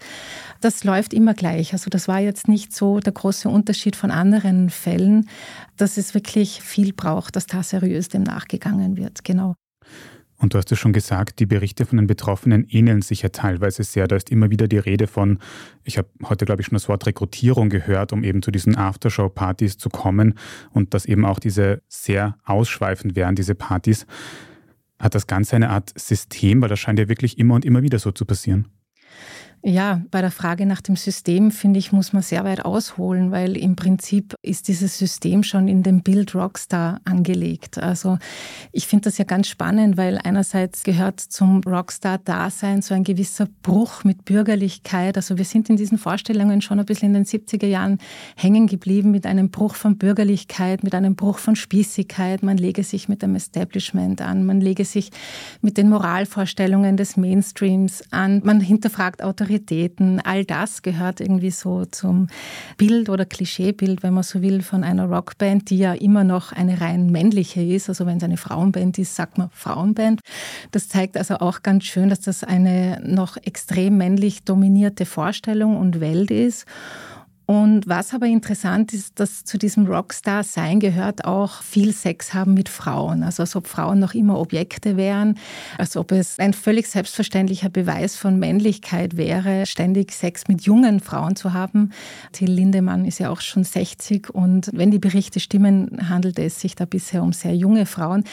Das 0.60 0.84
läuft 0.84 1.14
immer 1.14 1.32
gleich. 1.32 1.72
Also 1.72 1.88
das 1.88 2.08
war 2.08 2.20
jetzt 2.20 2.46
nicht 2.46 2.76
so 2.76 3.00
der 3.00 3.14
große 3.14 3.48
Unterschied 3.48 3.96
von 3.96 4.10
anderen 4.10 4.68
Fällen 4.68 5.30
dass 5.76 5.96
es 5.96 6.14
wirklich 6.14 6.60
viel 6.62 6.92
braucht, 6.92 7.36
dass 7.36 7.46
da 7.54 7.62
seriös 7.62 8.08
dem 8.08 8.22
nachgegangen 8.22 8.96
wird. 8.96 9.24
Genau. 9.24 9.54
Und 10.36 10.52
du 10.52 10.58
hast 10.58 10.70
es 10.72 10.78
schon 10.78 10.92
gesagt, 10.92 11.38
die 11.38 11.46
Berichte 11.46 11.86
von 11.86 11.96
den 11.96 12.06
Betroffenen 12.06 12.66
ähneln 12.68 13.02
sich 13.02 13.22
ja 13.22 13.28
teilweise 13.28 13.84
sehr. 13.84 14.08
Da 14.08 14.16
ist 14.16 14.30
immer 14.30 14.50
wieder 14.50 14.66
die 14.66 14.78
Rede 14.78 15.06
von, 15.06 15.38
ich 15.84 15.96
habe 15.96 16.08
heute, 16.24 16.44
glaube 16.44 16.60
ich, 16.60 16.66
schon 16.66 16.74
das 16.74 16.88
Wort 16.88 17.06
Rekrutierung 17.06 17.70
gehört, 17.70 18.12
um 18.12 18.24
eben 18.24 18.42
zu 18.42 18.50
diesen 18.50 18.76
Aftershow-Partys 18.76 19.78
zu 19.78 19.88
kommen 19.88 20.34
und 20.70 20.92
dass 20.92 21.06
eben 21.06 21.24
auch 21.24 21.38
diese 21.38 21.82
sehr 21.88 22.36
ausschweifend 22.44 23.16
wären, 23.16 23.36
diese 23.36 23.54
Partys. 23.54 24.06
Hat 24.98 25.14
das 25.14 25.26
Ganze 25.26 25.56
eine 25.56 25.70
Art 25.70 25.92
System, 25.98 26.60
weil 26.60 26.68
das 26.68 26.80
scheint 26.80 26.98
ja 26.98 27.08
wirklich 27.08 27.38
immer 27.38 27.54
und 27.54 27.64
immer 27.64 27.82
wieder 27.82 27.98
so 27.98 28.10
zu 28.10 28.24
passieren? 28.24 28.68
Ja, 29.66 30.02
bei 30.10 30.20
der 30.20 30.30
Frage 30.30 30.66
nach 30.66 30.82
dem 30.82 30.94
System, 30.94 31.50
finde 31.50 31.78
ich, 31.78 31.90
muss 31.90 32.12
man 32.12 32.20
sehr 32.20 32.44
weit 32.44 32.66
ausholen, 32.66 33.30
weil 33.30 33.56
im 33.56 33.76
Prinzip 33.76 34.34
ist 34.42 34.68
dieses 34.68 34.98
System 34.98 35.42
schon 35.42 35.68
in 35.68 35.82
dem 35.82 36.02
Bild 36.02 36.34
Rockstar 36.34 37.00
angelegt. 37.06 37.78
Also 37.78 38.18
ich 38.72 38.86
finde 38.86 39.04
das 39.04 39.16
ja 39.16 39.24
ganz 39.24 39.48
spannend, 39.48 39.96
weil 39.96 40.20
einerseits 40.22 40.82
gehört 40.82 41.18
zum 41.18 41.62
Rockstar-Dasein 41.62 42.82
so 42.82 42.92
ein 42.92 43.04
gewisser 43.04 43.48
Bruch 43.62 44.04
mit 44.04 44.26
Bürgerlichkeit. 44.26 45.16
Also 45.16 45.38
wir 45.38 45.46
sind 45.46 45.70
in 45.70 45.76
diesen 45.76 45.96
Vorstellungen 45.96 46.60
schon 46.60 46.78
ein 46.78 46.84
bisschen 46.84 47.14
in 47.14 47.24
den 47.24 47.24
70er 47.24 47.66
Jahren 47.66 47.96
hängen 48.36 48.66
geblieben 48.66 49.12
mit 49.12 49.24
einem 49.24 49.48
Bruch 49.48 49.76
von 49.76 49.96
Bürgerlichkeit, 49.96 50.84
mit 50.84 50.94
einem 50.94 51.16
Bruch 51.16 51.38
von 51.38 51.56
Spießigkeit. 51.56 52.42
Man 52.42 52.58
lege 52.58 52.84
sich 52.84 53.08
mit 53.08 53.22
dem 53.22 53.34
Establishment 53.34 54.20
an, 54.20 54.44
man 54.44 54.60
lege 54.60 54.84
sich 54.84 55.10
mit 55.62 55.78
den 55.78 55.88
Moralvorstellungen 55.88 56.98
des 56.98 57.16
Mainstreams 57.16 58.02
an, 58.10 58.42
man 58.44 58.60
hinterfragt 58.60 59.22
Autorität 59.22 59.53
Autoritäten, 59.54 60.20
all 60.20 60.44
das 60.44 60.82
gehört 60.82 61.20
irgendwie 61.20 61.50
so 61.50 61.84
zum 61.84 62.26
Bild 62.76 63.08
oder 63.08 63.24
Klischeebild, 63.24 64.02
wenn 64.02 64.12
man 64.12 64.24
so 64.24 64.42
will, 64.42 64.62
von 64.62 64.82
einer 64.82 65.06
Rockband, 65.06 65.70
die 65.70 65.78
ja 65.78 65.92
immer 65.92 66.24
noch 66.24 66.52
eine 66.52 66.80
rein 66.80 67.10
männliche 67.10 67.62
ist. 67.62 67.88
Also 67.88 68.04
wenn 68.06 68.18
es 68.18 68.24
eine 68.24 68.36
Frauenband 68.36 68.98
ist, 68.98 69.14
sagt 69.14 69.38
man 69.38 69.50
Frauenband. 69.50 70.20
Das 70.72 70.88
zeigt 70.88 71.16
also 71.16 71.36
auch 71.36 71.62
ganz 71.62 71.84
schön, 71.84 72.08
dass 72.08 72.20
das 72.20 72.42
eine 72.42 73.00
noch 73.04 73.36
extrem 73.36 73.96
männlich 73.96 74.42
dominierte 74.44 75.06
Vorstellung 75.06 75.76
und 75.76 76.00
Welt 76.00 76.30
ist. 76.30 76.66
Und 77.46 77.86
was 77.86 78.14
aber 78.14 78.26
interessant 78.26 78.94
ist, 78.94 79.20
dass 79.20 79.44
zu 79.44 79.58
diesem 79.58 79.86
Rockstar-Sein 79.86 80.80
gehört 80.80 81.26
auch 81.26 81.62
viel 81.62 81.92
Sex 81.92 82.32
haben 82.32 82.54
mit 82.54 82.70
Frauen. 82.70 83.22
Also 83.22 83.42
als 83.42 83.54
ob 83.54 83.66
Frauen 83.66 83.98
noch 83.98 84.14
immer 84.14 84.38
Objekte 84.38 84.96
wären, 84.96 85.36
als 85.76 85.96
ob 85.96 86.12
es 86.12 86.38
ein 86.38 86.54
völlig 86.54 86.86
selbstverständlicher 86.86 87.68
Beweis 87.68 88.16
von 88.16 88.38
Männlichkeit 88.38 89.18
wäre, 89.18 89.66
ständig 89.66 90.12
Sex 90.12 90.48
mit 90.48 90.62
jungen 90.62 91.00
Frauen 91.00 91.36
zu 91.36 91.52
haben. 91.52 91.90
Till 92.32 92.50
Lindemann 92.50 93.04
ist 93.04 93.18
ja 93.18 93.28
auch 93.28 93.42
schon 93.42 93.64
60 93.64 94.30
und 94.30 94.70
wenn 94.72 94.90
die 94.90 94.98
Berichte 94.98 95.38
stimmen, 95.38 96.08
handelt 96.08 96.38
es 96.38 96.60
sich 96.60 96.76
da 96.76 96.86
bisher 96.86 97.22
um 97.22 97.34
sehr 97.34 97.54
junge 97.54 97.84
Frauen. 97.84 98.24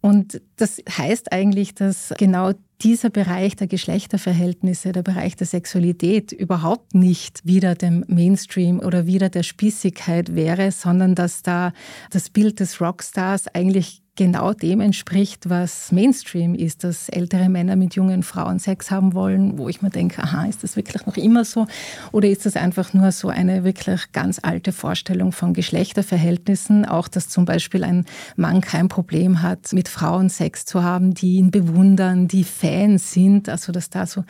Und 0.00 0.40
das 0.60 0.82
heißt 0.88 1.32
eigentlich, 1.32 1.74
dass 1.74 2.12
genau 2.18 2.52
dieser 2.82 3.10
Bereich 3.10 3.56
der 3.56 3.66
Geschlechterverhältnisse, 3.66 4.92
der 4.92 5.02
Bereich 5.02 5.36
der 5.36 5.46
Sexualität 5.46 6.32
überhaupt 6.32 6.94
nicht 6.94 7.44
wieder 7.44 7.74
dem 7.74 8.04
Mainstream 8.08 8.80
oder 8.80 9.06
wieder 9.06 9.28
der 9.28 9.42
Spießigkeit 9.42 10.34
wäre, 10.34 10.72
sondern 10.72 11.14
dass 11.14 11.42
da 11.42 11.72
das 12.10 12.30
Bild 12.30 12.60
des 12.60 12.80
Rockstars 12.80 13.48
eigentlich 13.48 14.02
genau 14.20 14.52
dem 14.52 14.82
entspricht, 14.82 15.48
was 15.48 15.92
Mainstream 15.92 16.54
ist, 16.54 16.84
dass 16.84 17.08
ältere 17.08 17.48
Männer 17.48 17.74
mit 17.74 17.94
jungen 17.94 18.22
Frauen 18.22 18.58
Sex 18.58 18.90
haben 18.90 19.14
wollen, 19.14 19.56
wo 19.56 19.70
ich 19.70 19.80
mir 19.80 19.88
denke, 19.88 20.22
aha, 20.22 20.44
ist 20.44 20.62
das 20.62 20.76
wirklich 20.76 21.06
noch 21.06 21.16
immer 21.16 21.44
so? 21.46 21.66
Oder 22.12 22.28
ist 22.28 22.44
das 22.44 22.54
einfach 22.54 22.92
nur 22.92 23.12
so 23.12 23.28
eine 23.28 23.64
wirklich 23.64 24.12
ganz 24.12 24.38
alte 24.42 24.72
Vorstellung 24.72 25.32
von 25.32 25.54
Geschlechterverhältnissen? 25.54 26.84
Auch, 26.84 27.08
dass 27.08 27.30
zum 27.30 27.46
Beispiel 27.46 27.82
ein 27.82 28.04
Mann 28.36 28.60
kein 28.60 28.88
Problem 28.88 29.40
hat, 29.40 29.72
mit 29.72 29.88
Frauen 29.88 30.28
Sex 30.28 30.49
zu 30.56 30.82
haben, 30.82 31.14
die 31.14 31.36
ihn 31.36 31.50
bewundern, 31.50 32.28
die 32.28 32.44
Fans 32.44 33.12
sind. 33.12 33.48
Also, 33.48 33.72
dass 33.72 33.90
da 33.90 34.06
so 34.06 34.24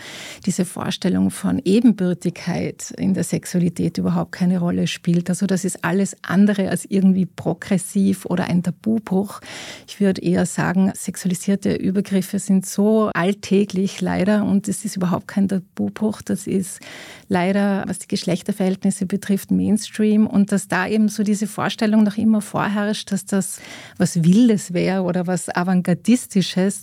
diese 0.46 0.64
Vorstellung 0.64 1.30
von 1.30 1.60
Ebenbürtigkeit 1.64 2.92
in 2.96 3.14
der 3.14 3.24
Sexualität 3.24 3.98
überhaupt 3.98 4.32
keine 4.32 4.58
Rolle 4.58 4.86
spielt. 4.86 5.28
Also, 5.28 5.46
das 5.46 5.64
ist 5.64 5.84
alles 5.84 6.16
andere 6.22 6.68
als 6.68 6.84
irgendwie 6.84 7.26
progressiv 7.26 8.26
oder 8.26 8.44
ein 8.44 8.62
Tabubruch. 8.62 9.40
Ich 9.86 10.00
würde 10.00 10.22
eher 10.22 10.46
sagen, 10.46 10.92
sexualisierte 10.94 11.74
Übergriffe 11.74 12.38
sind 12.38 12.66
so 12.66 13.10
alltäglich 13.14 14.00
leider 14.00 14.44
und 14.44 14.68
es 14.68 14.84
ist 14.84 14.96
überhaupt 14.96 15.28
kein 15.28 15.48
Tabubruch. 15.48 16.22
Das 16.22 16.46
ist 16.46 16.80
leider, 17.28 17.84
was 17.86 17.98
die 17.98 18.08
Geschlechterverhältnisse 18.08 19.06
betrifft, 19.06 19.50
Mainstream 19.50 20.26
und 20.26 20.52
dass 20.52 20.68
da 20.68 20.86
eben 20.86 21.08
so 21.08 21.22
diese 21.22 21.46
Vorstellung 21.46 22.02
noch 22.02 22.16
immer 22.16 22.40
vorherrscht, 22.40 23.12
dass 23.12 23.24
das 23.24 23.60
was 23.98 24.24
Wildes 24.24 24.72
wäre 24.72 25.02
oder 25.02 25.26
was 25.26 25.48
Avantgardistisches, 25.48 26.09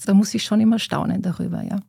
da 0.05 0.13
muss 0.13 0.33
ich 0.33 0.43
schon 0.43 0.61
immer 0.61 0.79
staunen 0.79 1.21
darüber, 1.21 1.63
ja 1.63 1.79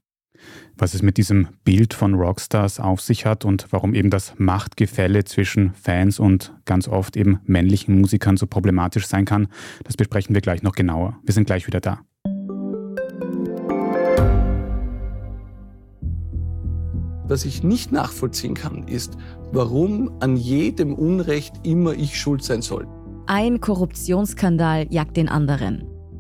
was 0.77 0.95
es 0.95 1.03
mit 1.03 1.17
diesem 1.17 1.49
Bild 1.65 1.95
von 1.95 2.15
Rockstars 2.15 2.81
auf 2.81 3.01
sich 3.01 3.27
hat 3.27 3.45
und 3.45 3.67
warum 3.71 3.95
eben 3.95 4.11
das 4.11 4.35
Machtgefälle 4.39 5.25
zwischen 5.25 5.75
Fans 5.75 6.19
und 6.19 6.55
ganz 6.65 6.89
oft 6.89 7.17
eben 7.17 7.41
männlichen 7.45 8.01
Musikern 8.01 8.37
so 8.37 8.47
problematisch 8.47 9.07
sein 9.07 9.25
kann, 9.25 9.49
das 9.85 9.97
besprechen 9.97 10.35
wir 10.35 10.41
gleich 10.41 10.63
noch 10.63 10.75
genauer. 10.75 11.19
Wir 11.25 11.35
sind 11.35 11.47
gleich 11.47 11.67
wieder 11.67 11.81
da. 11.81 12.01
Was 17.25 17.45
ich 17.45 17.63
nicht 17.63 17.93
nachvollziehen 17.93 18.55
kann, 18.55 18.89
ist, 18.89 19.19
warum 19.53 20.11
an 20.21 20.37
jedem 20.37 20.95
Unrecht 20.95 21.55
immer 21.63 21.93
ich 21.93 22.19
schuld 22.19 22.43
sein 22.43 22.63
soll. 22.63 22.87
Ein 23.27 23.61
Korruptionsskandal 23.61 24.87
jagt 24.89 25.19
den 25.19 25.29
anderen. 25.29 25.98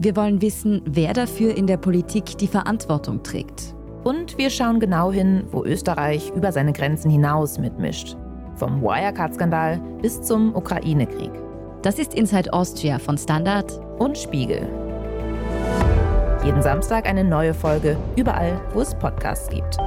wir 0.00 0.14
wollen 0.14 0.40
wissen, 0.40 0.80
wer 0.84 1.12
dafür 1.12 1.56
in 1.56 1.66
der 1.66 1.76
Politik 1.76 2.38
die 2.38 2.46
Verantwortung 2.46 3.24
trägt. 3.24 3.74
Und 4.04 4.38
wir 4.38 4.48
schauen 4.48 4.78
genau 4.78 5.10
hin, 5.10 5.42
wo 5.50 5.64
Österreich 5.64 6.30
über 6.36 6.52
seine 6.52 6.72
Grenzen 6.72 7.10
hinaus 7.10 7.58
mitmischt. 7.58 8.16
Vom 8.54 8.80
Wirecard-Skandal 8.80 9.80
bis 10.00 10.22
zum 10.22 10.54
Ukraine-Krieg. 10.54 11.32
Das 11.82 11.98
ist 11.98 12.14
Inside 12.14 12.52
Austria 12.52 13.00
von 13.00 13.18
Standard 13.18 13.72
und 13.98 14.16
Spiegel. 14.16 14.68
Jeden 16.44 16.62
Samstag 16.62 17.08
eine 17.08 17.24
neue 17.24 17.52
Folge, 17.52 17.96
überall, 18.16 18.60
wo 18.74 18.80
es 18.80 18.94
Podcasts 18.94 19.48
gibt. 19.50 19.78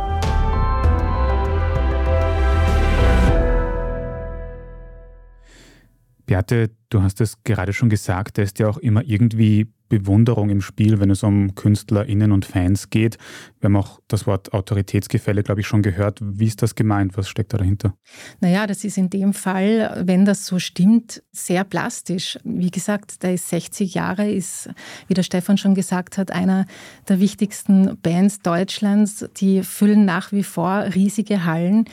Beate, 6.26 6.70
du 6.90 7.02
hast 7.02 7.22
es 7.22 7.42
gerade 7.44 7.72
schon 7.72 7.90
gesagt, 7.90 8.38
da 8.38 8.42
ist 8.42 8.60
ja 8.60 8.68
auch 8.68 8.78
immer 8.78 9.04
irgendwie 9.04 9.68
Bewunderung 9.92 10.50
im 10.50 10.62
Spiel, 10.62 11.00
wenn 11.02 11.10
es 11.10 11.22
um 11.22 11.54
KünstlerInnen 11.54 12.32
und 12.32 12.46
Fans 12.46 12.90
geht. 12.90 13.18
Wir 13.60 13.66
haben 13.66 13.76
auch 13.76 14.00
das 14.08 14.26
Wort 14.26 14.54
Autoritätsgefälle, 14.54 15.44
glaube 15.44 15.60
ich, 15.60 15.68
schon 15.68 15.82
gehört. 15.82 16.20
Wie 16.22 16.48
ist 16.48 16.62
das 16.62 16.76
gemeint? 16.76 17.18
Was 17.18 17.28
steckt 17.28 17.54
da 17.54 17.58
dahinter? 17.58 17.94
Naja, 18.40 18.68
das 18.68 18.86
ist 18.86 18.98
in 18.98 19.10
dem 19.10 19.34
Fall, 19.34 20.02
wenn 20.06 20.24
das 20.24 20.46
so 20.46 20.60
stimmt, 20.60 21.22
sehr 21.34 21.66
plastisch. 21.66 22.40
Wie 22.46 22.72
gesagt, 22.72 23.22
der 23.22 23.34
ist 23.34 23.50
60 23.50 23.94
Jahre, 23.94 24.32
ist, 24.32 24.70
wie 25.08 25.14
der 25.14 25.24
Stefan 25.24 25.58
schon 25.58 25.76
gesagt 25.76 26.18
hat, 26.18 26.32
einer 26.32 26.66
der 27.10 27.20
wichtigsten 27.20 27.98
Bands 28.02 28.40
Deutschlands. 28.40 29.26
Die 29.38 29.62
füllen 29.64 30.06
nach 30.06 30.32
wie 30.32 30.44
vor 30.44 30.86
riesige 30.96 31.44
Hallen. 31.44 31.86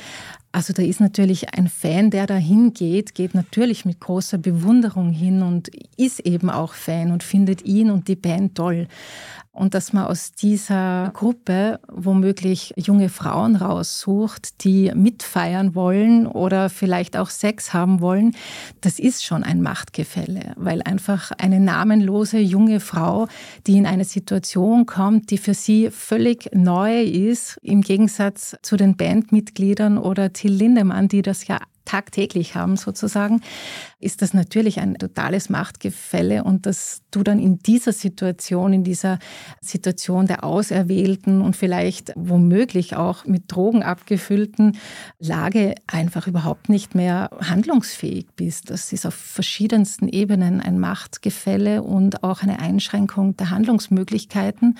Also 0.50 0.72
da 0.72 0.82
ist 0.82 1.00
natürlich 1.00 1.54
ein 1.54 1.68
Fan, 1.68 2.10
der 2.10 2.26
da 2.26 2.36
hingeht, 2.36 3.14
geht 3.14 3.34
natürlich 3.34 3.84
mit 3.84 4.00
großer 4.00 4.38
Bewunderung 4.38 5.10
hin 5.10 5.42
und 5.42 5.68
ist 5.98 6.20
eben 6.20 6.48
auch 6.48 6.72
Fan 6.72 7.12
und 7.12 7.22
findet 7.22 7.64
ihn 7.66 7.90
und 7.90 8.08
die 8.08 8.16
Band 8.16 8.54
toll 8.54 8.88
und 9.58 9.74
dass 9.74 9.92
man 9.92 10.04
aus 10.04 10.32
dieser 10.32 11.10
Gruppe 11.14 11.80
womöglich 11.88 12.72
junge 12.76 13.08
Frauen 13.08 13.56
raussucht, 13.56 14.64
die 14.64 14.92
mitfeiern 14.94 15.74
wollen 15.74 16.26
oder 16.26 16.70
vielleicht 16.70 17.16
auch 17.16 17.28
Sex 17.28 17.74
haben 17.74 18.00
wollen, 18.00 18.36
das 18.80 18.98
ist 19.00 19.24
schon 19.24 19.42
ein 19.42 19.60
Machtgefälle, 19.60 20.52
weil 20.56 20.82
einfach 20.82 21.32
eine 21.38 21.58
namenlose 21.58 22.38
junge 22.38 22.78
Frau, 22.78 23.26
die 23.66 23.76
in 23.76 23.86
eine 23.86 24.04
Situation 24.04 24.86
kommt, 24.86 25.30
die 25.30 25.38
für 25.38 25.54
sie 25.54 25.90
völlig 25.90 26.50
neu 26.54 27.02
ist, 27.02 27.58
im 27.62 27.80
Gegensatz 27.80 28.56
zu 28.62 28.76
den 28.76 28.96
Bandmitgliedern 28.96 29.98
oder 29.98 30.32
Till 30.32 30.52
Lindemann, 30.52 31.08
die 31.08 31.22
das 31.22 31.48
ja 31.48 31.58
tagtäglich 31.88 32.54
haben 32.54 32.76
sozusagen, 32.76 33.40
ist 33.98 34.22
das 34.22 34.34
natürlich 34.34 34.78
ein 34.78 34.94
totales 34.94 35.48
Machtgefälle 35.48 36.44
und 36.44 36.66
dass 36.66 37.02
du 37.10 37.22
dann 37.22 37.38
in 37.38 37.58
dieser 37.58 37.92
Situation, 37.92 38.72
in 38.72 38.84
dieser 38.84 39.18
Situation 39.60 40.26
der 40.26 40.44
Auserwählten 40.44 41.40
und 41.40 41.56
vielleicht 41.56 42.12
womöglich 42.14 42.94
auch 42.94 43.24
mit 43.24 43.44
Drogen 43.48 43.82
abgefüllten 43.82 44.76
Lage 45.18 45.74
einfach 45.86 46.26
überhaupt 46.26 46.68
nicht 46.68 46.94
mehr 46.94 47.30
handlungsfähig 47.40 48.26
bist. 48.36 48.70
Das 48.70 48.92
ist 48.92 49.06
auf 49.06 49.14
verschiedensten 49.14 50.08
Ebenen 50.08 50.60
ein 50.60 50.78
Machtgefälle 50.78 51.82
und 51.82 52.22
auch 52.22 52.42
eine 52.42 52.60
Einschränkung 52.60 53.36
der 53.36 53.50
Handlungsmöglichkeiten. 53.50 54.78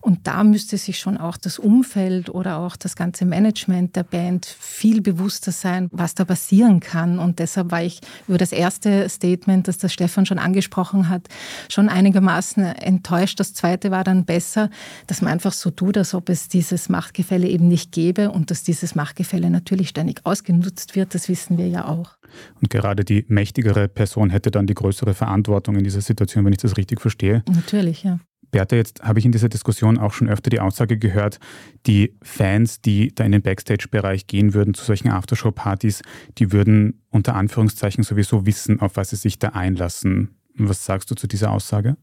Und 0.00 0.26
da 0.26 0.42
müsste 0.42 0.76
sich 0.76 0.98
schon 0.98 1.16
auch 1.16 1.36
das 1.36 1.58
Umfeld 1.58 2.28
oder 2.30 2.58
auch 2.58 2.76
das 2.76 2.96
ganze 2.96 3.24
Management 3.24 3.96
der 3.96 4.02
Band 4.02 4.44
viel 4.46 5.00
bewusster 5.00 5.52
sein, 5.52 5.88
was 5.92 6.14
da 6.14 6.24
passieren 6.48 6.80
kann. 6.80 7.18
Und 7.18 7.40
deshalb 7.40 7.70
war 7.70 7.82
ich 7.82 8.00
über 8.26 8.38
das 8.38 8.52
erste 8.52 9.08
Statement, 9.08 9.68
das 9.68 9.78
der 9.78 9.88
Stefan 9.88 10.24
schon 10.24 10.38
angesprochen 10.38 11.08
hat, 11.10 11.28
schon 11.68 11.88
einigermaßen 11.90 12.64
enttäuscht. 12.64 13.38
Das 13.38 13.52
zweite 13.52 13.90
war 13.90 14.02
dann 14.02 14.24
besser, 14.24 14.70
dass 15.06 15.20
man 15.20 15.32
einfach 15.32 15.52
so 15.52 15.70
tut, 15.70 15.98
als 15.98 16.14
ob 16.14 16.30
es 16.30 16.48
dieses 16.48 16.88
Machtgefälle 16.88 17.46
eben 17.46 17.68
nicht 17.68 17.92
gäbe 17.92 18.30
und 18.30 18.50
dass 18.50 18.62
dieses 18.62 18.94
Machtgefälle 18.94 19.50
natürlich 19.50 19.90
ständig 19.90 20.24
ausgenutzt 20.24 20.96
wird. 20.96 21.14
Das 21.14 21.28
wissen 21.28 21.58
wir 21.58 21.68
ja 21.68 21.86
auch. 21.86 22.16
Und 22.60 22.70
gerade 22.70 23.04
die 23.04 23.26
mächtigere 23.28 23.88
Person 23.88 24.30
hätte 24.30 24.50
dann 24.50 24.66
die 24.66 24.74
größere 24.74 25.12
Verantwortung 25.12 25.76
in 25.76 25.84
dieser 25.84 26.00
Situation, 26.00 26.44
wenn 26.46 26.52
ich 26.52 26.58
das 26.58 26.76
richtig 26.78 27.00
verstehe. 27.00 27.42
Natürlich, 27.46 28.04
ja. 28.04 28.20
Bertha, 28.50 28.76
jetzt 28.76 29.02
habe 29.02 29.18
ich 29.18 29.24
in 29.24 29.32
dieser 29.32 29.48
Diskussion 29.48 29.98
auch 29.98 30.12
schon 30.12 30.28
öfter 30.28 30.50
die 30.50 30.60
Aussage 30.60 30.98
gehört, 30.98 31.38
die 31.86 32.16
Fans, 32.22 32.80
die 32.80 33.14
da 33.14 33.24
in 33.24 33.32
den 33.32 33.42
Backstage-Bereich 33.42 34.26
gehen 34.26 34.54
würden 34.54 34.74
zu 34.74 34.84
solchen 34.84 35.08
Aftershow-Partys, 35.08 36.02
die 36.38 36.52
würden 36.52 37.02
unter 37.10 37.34
Anführungszeichen 37.34 38.04
sowieso 38.04 38.46
wissen, 38.46 38.80
auf 38.80 38.96
was 38.96 39.10
sie 39.10 39.16
sich 39.16 39.38
da 39.38 39.50
einlassen. 39.50 40.34
Was 40.54 40.84
sagst 40.84 41.10
du 41.10 41.14
zu 41.14 41.26
dieser 41.26 41.52
Aussage? 41.52 41.96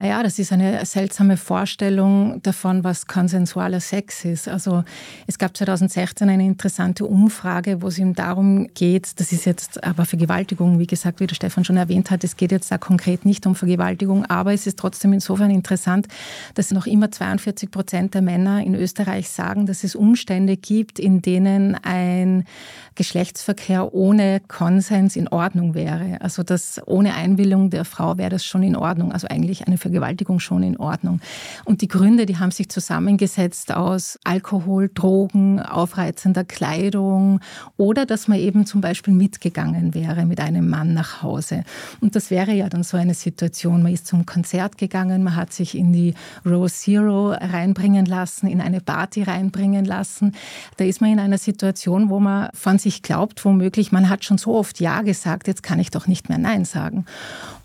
Ja, 0.00 0.22
das 0.22 0.38
ist 0.38 0.52
eine 0.52 0.86
seltsame 0.86 1.36
Vorstellung 1.36 2.40
davon, 2.44 2.84
was 2.84 3.08
konsensualer 3.08 3.80
Sex 3.80 4.24
ist. 4.24 4.46
Also 4.46 4.84
es 5.26 5.38
gab 5.38 5.56
2016 5.56 6.28
eine 6.28 6.44
interessante 6.44 7.04
Umfrage, 7.04 7.82
wo 7.82 7.88
es 7.88 7.98
ihm 7.98 8.14
darum 8.14 8.68
geht, 8.74 9.18
das 9.18 9.32
ist 9.32 9.44
jetzt 9.44 9.82
aber 9.82 10.04
Vergewaltigung, 10.04 10.78
wie 10.78 10.86
gesagt, 10.86 11.18
wie 11.18 11.26
der 11.26 11.34
Stefan 11.34 11.64
schon 11.64 11.76
erwähnt 11.76 12.12
hat, 12.12 12.22
es 12.22 12.36
geht 12.36 12.52
jetzt 12.52 12.70
da 12.70 12.78
konkret 12.78 13.24
nicht 13.24 13.44
um 13.44 13.56
Vergewaltigung, 13.56 14.24
aber 14.26 14.52
es 14.52 14.68
ist 14.68 14.78
trotzdem 14.78 15.12
insofern 15.12 15.50
interessant, 15.50 16.06
dass 16.54 16.70
noch 16.70 16.86
immer 16.86 17.10
42 17.10 17.68
Prozent 17.68 18.14
der 18.14 18.22
Männer 18.22 18.62
in 18.62 18.76
Österreich 18.76 19.28
sagen, 19.28 19.66
dass 19.66 19.82
es 19.82 19.96
Umstände 19.96 20.56
gibt, 20.56 21.00
in 21.00 21.22
denen 21.22 21.74
ein 21.74 22.44
Geschlechtsverkehr 22.94 23.92
ohne 23.94 24.40
Konsens 24.46 25.16
in 25.16 25.26
Ordnung 25.26 25.74
wäre. 25.74 26.18
Also 26.20 26.44
dass 26.44 26.80
ohne 26.86 27.14
Einwilligung 27.14 27.70
der 27.70 27.84
Frau 27.84 28.16
wäre 28.16 28.30
das 28.30 28.44
schon 28.44 28.62
in 28.62 28.76
Ordnung. 28.76 29.10
Also 29.10 29.26
eigentlich 29.26 29.66
eine 29.66 29.78
Vergewaltigung 29.88 30.38
schon 30.38 30.62
in 30.62 30.76
Ordnung. 30.76 31.20
Und 31.64 31.80
die 31.80 31.88
Gründe, 31.88 32.26
die 32.26 32.36
haben 32.36 32.50
sich 32.50 32.68
zusammengesetzt 32.68 33.72
aus 33.72 34.18
Alkohol, 34.24 34.90
Drogen, 34.92 35.60
aufreizender 35.60 36.44
Kleidung 36.44 37.40
oder 37.76 38.04
dass 38.04 38.28
man 38.28 38.38
eben 38.38 38.66
zum 38.66 38.80
Beispiel 38.80 39.14
mitgegangen 39.14 39.94
wäre 39.94 40.26
mit 40.26 40.40
einem 40.40 40.68
Mann 40.68 40.92
nach 40.92 41.22
Hause. 41.22 41.64
Und 42.00 42.16
das 42.16 42.30
wäre 42.30 42.52
ja 42.52 42.68
dann 42.68 42.82
so 42.82 42.96
eine 42.96 43.14
Situation. 43.14 43.82
Man 43.82 43.92
ist 43.92 44.06
zum 44.06 44.26
Konzert 44.26 44.76
gegangen, 44.76 45.22
man 45.22 45.36
hat 45.36 45.52
sich 45.52 45.76
in 45.76 45.92
die 45.92 46.14
Row 46.44 46.70
Zero 46.70 47.30
reinbringen 47.30 48.04
lassen, 48.04 48.46
in 48.46 48.60
eine 48.60 48.80
Party 48.80 49.22
reinbringen 49.22 49.86
lassen. 49.86 50.34
Da 50.76 50.84
ist 50.84 51.00
man 51.00 51.10
in 51.10 51.18
einer 51.18 51.38
Situation, 51.38 52.10
wo 52.10 52.20
man 52.20 52.50
von 52.52 52.78
sich 52.78 53.02
glaubt, 53.02 53.44
womöglich, 53.44 53.90
man 53.90 54.10
hat 54.10 54.24
schon 54.24 54.36
so 54.36 54.54
oft 54.54 54.80
Ja 54.80 55.00
gesagt, 55.00 55.48
jetzt 55.48 55.62
kann 55.62 55.78
ich 55.78 55.90
doch 55.90 56.06
nicht 56.06 56.28
mehr 56.28 56.38
Nein 56.38 56.66
sagen. 56.66 57.06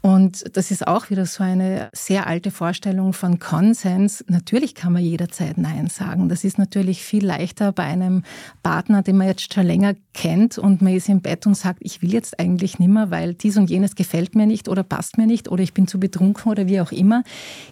Und 0.01 0.43
das 0.55 0.69
ist 0.69 0.85
auch 0.85 1.09
wieder 1.09 1.25
so 1.25 1.43
eine 1.43 1.89
sehr 1.93 2.12
alte 2.21 2.51
Vorstellung 2.51 3.13
von 3.13 3.39
Konsens. 3.39 4.23
Natürlich 4.27 4.75
kann 4.75 4.93
man 4.93 5.03
jederzeit 5.03 5.57
Nein 5.57 5.87
sagen. 5.87 6.29
Das 6.29 6.43
ist 6.43 6.57
natürlich 6.57 7.03
viel 7.03 7.25
leichter 7.25 7.71
bei 7.71 7.83
einem 7.83 8.23
Partner, 8.61 9.01
den 9.01 9.17
man 9.17 9.27
jetzt 9.27 9.53
schon 9.53 9.65
länger 9.65 9.95
kennt 10.13 10.57
und 10.57 10.81
man 10.81 10.93
ist 10.93 11.09
im 11.09 11.21
Bett 11.21 11.45
und 11.47 11.55
sagt, 11.55 11.79
ich 11.81 12.01
will 12.01 12.13
jetzt 12.13 12.39
eigentlich 12.39 12.79
nimmer, 12.79 13.11
weil 13.11 13.33
dies 13.33 13.57
und 13.57 13.69
jenes 13.69 13.95
gefällt 13.95 14.35
mir 14.35 14.45
nicht 14.45 14.69
oder 14.69 14.83
passt 14.83 15.17
mir 15.17 15.27
nicht 15.27 15.49
oder 15.49 15.63
ich 15.63 15.73
bin 15.73 15.87
zu 15.87 15.99
betrunken 15.99 16.51
oder 16.51 16.67
wie 16.67 16.79
auch 16.81 16.91
immer, 16.91 17.23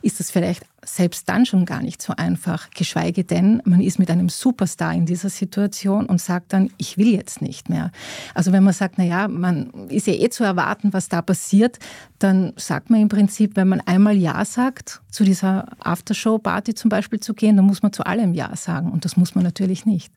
ist 0.02 0.20
das 0.20 0.32
vielleicht 0.32 0.66
selbst 0.84 1.30
dann 1.30 1.46
schon 1.46 1.66
gar 1.66 1.82
nicht 1.82 2.02
so 2.02 2.14
einfach. 2.18 2.72
Geschweige 2.72 3.24
denn, 3.24 3.62
man 3.66 3.82
ist 3.82 4.00
mit 4.00 4.10
einem 4.10 4.30
Superstar 4.30 4.94
in 4.94 5.06
dieser 5.06 5.30
Situation 5.30 6.08
und 6.08 6.20
sagt 6.20 6.54
dann, 6.54 6.72
ich 6.78 6.98
will 6.98 7.14
jetzt 7.14 7.42
nicht 7.42 7.70
mehr. 7.70 7.92
Also 8.34 8.52
wenn 8.52 8.64
man 8.64 8.74
sagt, 8.74 8.96
na 8.98 9.04
ja, 9.04 9.28
man 9.28 9.70
ist 9.90 10.08
ja 10.08 10.14
eh 10.14 10.30
zu 10.30 10.44
erwarten, 10.44 10.94
was 10.94 11.10
da 11.10 11.22
passiert, 11.22 11.78
dann 12.18 12.54
sagt 12.56 12.90
man 12.90 13.02
im 13.02 13.10
Prinzip, 13.10 13.56
wenn 13.56 13.68
man 13.68 13.82
einmal 13.82 14.18
Ja 14.18 14.44
sagt, 14.44 15.02
zu 15.12 15.24
dieser 15.24 15.68
Aftershow-Party 15.80 16.74
zum 16.74 16.90
Beispiel 16.90 17.20
zu 17.20 17.34
gehen, 17.34 17.56
dann 17.56 17.66
muss 17.66 17.84
man 17.84 17.94
zu 17.94 18.04
allem 18.04 18.34
Ja 18.34 18.56
sagen. 18.56 18.92
Und 18.92 19.06
das 19.06 19.18
muss 19.18 19.36
man 19.36 19.44
natürlich 19.44 19.86
nicht. 19.86 20.12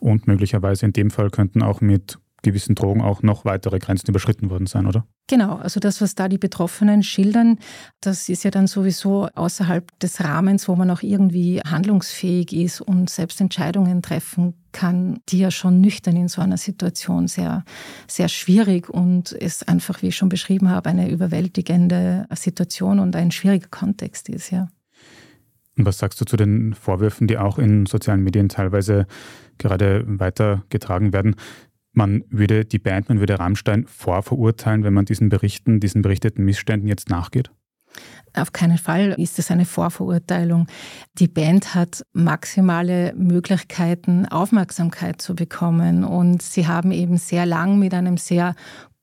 Und 0.00 0.26
möglicherweise 0.26 0.86
in 0.86 0.92
dem 0.92 1.10
Fall 1.10 1.30
könnten 1.30 1.62
auch 1.62 1.80
mit 1.80 2.18
gewissen 2.42 2.74
Drogen 2.74 3.02
auch 3.02 3.22
noch 3.22 3.44
weitere 3.44 3.78
Grenzen 3.78 4.08
überschritten 4.08 4.50
worden 4.50 4.66
sein, 4.66 4.86
oder? 4.86 5.06
Genau, 5.28 5.56
also 5.56 5.78
das, 5.78 6.00
was 6.00 6.14
da 6.14 6.28
die 6.28 6.38
Betroffenen 6.38 7.02
schildern, 7.02 7.58
das 8.00 8.28
ist 8.28 8.42
ja 8.44 8.50
dann 8.50 8.66
sowieso 8.66 9.28
außerhalb 9.34 9.98
des 10.00 10.20
Rahmens, 10.20 10.66
wo 10.66 10.74
man 10.74 10.90
auch 10.90 11.02
irgendwie 11.02 11.60
handlungsfähig 11.60 12.52
ist 12.52 12.80
und 12.80 13.10
selbst 13.10 13.40
Entscheidungen 13.40 14.02
treffen 14.02 14.54
kann, 14.72 15.20
die 15.28 15.38
ja 15.38 15.50
schon 15.50 15.80
nüchtern 15.80 16.16
in 16.16 16.28
so 16.28 16.40
einer 16.40 16.56
Situation 16.56 17.28
sehr, 17.28 17.64
sehr 18.08 18.28
schwierig 18.28 18.88
und 18.88 19.32
es 19.32 19.62
einfach, 19.62 20.02
wie 20.02 20.08
ich 20.08 20.16
schon 20.16 20.28
beschrieben 20.28 20.70
habe, 20.70 20.88
eine 20.88 21.10
überwältigende 21.10 22.26
Situation 22.34 22.98
und 22.98 23.14
ein 23.16 23.30
schwieriger 23.30 23.68
Kontext 23.68 24.28
ist, 24.28 24.50
ja. 24.50 24.68
Und 25.76 25.86
was 25.86 25.98
sagst 25.98 26.20
du 26.20 26.24
zu 26.24 26.36
den 26.36 26.74
Vorwürfen, 26.74 27.26
die 27.26 27.38
auch 27.38 27.58
in 27.58 27.86
sozialen 27.86 28.22
Medien 28.22 28.48
teilweise 28.48 29.06
gerade 29.60 30.04
weitergetragen 30.06 31.12
werden? 31.12 31.36
man 31.92 32.24
würde 32.30 32.64
die 32.64 32.78
Band, 32.78 33.08
man 33.08 33.20
würde 33.20 33.38
Rammstein 33.38 33.86
vorverurteilen, 33.86 34.84
wenn 34.84 34.94
man 34.94 35.04
diesen 35.04 35.28
Berichten, 35.28 35.80
diesen 35.80 36.02
berichteten 36.02 36.44
Missständen 36.44 36.88
jetzt 36.88 37.10
nachgeht? 37.10 37.50
Auf 38.32 38.52
keinen 38.52 38.78
Fall 38.78 39.16
ist 39.18 39.40
es 39.40 39.50
eine 39.50 39.64
Vorverurteilung. 39.64 40.68
Die 41.18 41.26
Band 41.26 41.74
hat 41.74 42.04
maximale 42.12 43.12
Möglichkeiten, 43.16 44.26
Aufmerksamkeit 44.26 45.20
zu 45.20 45.34
bekommen. 45.34 46.04
Und 46.04 46.40
sie 46.40 46.68
haben 46.68 46.92
eben 46.92 47.16
sehr 47.16 47.44
lang 47.44 47.80
mit 47.80 47.92
einem 47.92 48.16
sehr 48.16 48.54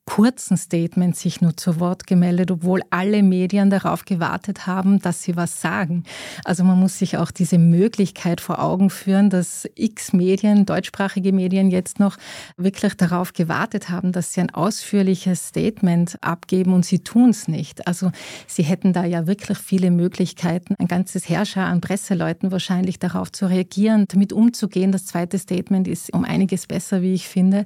kurzen 0.07 0.55
Statement 0.57 1.15
sich 1.15 1.41
nur 1.41 1.57
zu 1.57 1.79
Wort 1.79 2.07
gemeldet, 2.07 2.49
obwohl 2.49 2.81
alle 2.89 3.21
Medien 3.21 3.69
darauf 3.69 4.05
gewartet 4.05 4.65
haben, 4.65 4.99
dass 4.99 5.21
sie 5.21 5.35
was 5.35 5.61
sagen. 5.61 6.05
Also 6.45 6.63
man 6.63 6.79
muss 6.79 6.97
sich 6.97 7.17
auch 7.17 7.29
diese 7.29 7.57
Möglichkeit 7.57 8.39
vor 8.39 8.63
Augen 8.63 8.89
führen, 8.89 9.29
dass 9.29 9.67
x 9.75 10.13
Medien, 10.13 10.65
deutschsprachige 10.65 11.33
Medien 11.33 11.69
jetzt 11.69 11.99
noch 11.99 12.17
wirklich 12.55 12.95
darauf 12.95 13.33
gewartet 13.33 13.89
haben, 13.89 14.13
dass 14.13 14.33
sie 14.33 14.41
ein 14.41 14.49
ausführliches 14.49 15.49
Statement 15.49 16.17
abgeben 16.21 16.73
und 16.73 16.85
sie 16.85 16.99
tun 16.99 17.29
es 17.31 17.49
nicht. 17.49 17.85
Also 17.85 18.11
sie 18.47 18.63
hätten 18.63 18.93
da 18.93 19.03
ja 19.03 19.27
wirklich 19.27 19.57
viele 19.57 19.91
Möglichkeiten, 19.91 20.73
ein 20.79 20.87
ganzes 20.87 21.27
Herrscher 21.27 21.65
an 21.65 21.81
Presseleuten 21.81 22.51
wahrscheinlich 22.51 22.97
darauf 22.97 23.31
zu 23.31 23.45
reagieren, 23.45 24.05
damit 24.07 24.31
umzugehen. 24.31 24.93
Das 24.93 25.05
zweite 25.05 25.37
Statement 25.37 25.87
ist 25.87 26.13
um 26.13 26.23
einiges 26.23 26.65
besser, 26.65 27.01
wie 27.01 27.13
ich 27.13 27.27
finde. 27.27 27.65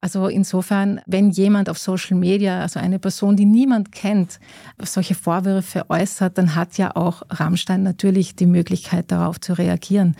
Also 0.00 0.28
insofern, 0.28 1.02
wenn 1.06 1.30
jemand 1.30 1.68
auf 1.74 1.78
Social 1.80 2.16
Media, 2.16 2.60
also 2.60 2.78
eine 2.78 3.00
Person, 3.00 3.34
die 3.34 3.46
niemand 3.46 3.90
kennt, 3.90 4.38
solche 4.80 5.16
Vorwürfe 5.16 5.90
äußert, 5.90 6.38
dann 6.38 6.54
hat 6.54 6.78
ja 6.78 6.94
auch 6.94 7.22
Rammstein 7.30 7.82
natürlich 7.82 8.36
die 8.36 8.46
Möglichkeit, 8.46 9.10
darauf 9.10 9.40
zu 9.40 9.54
reagieren. 9.54 10.14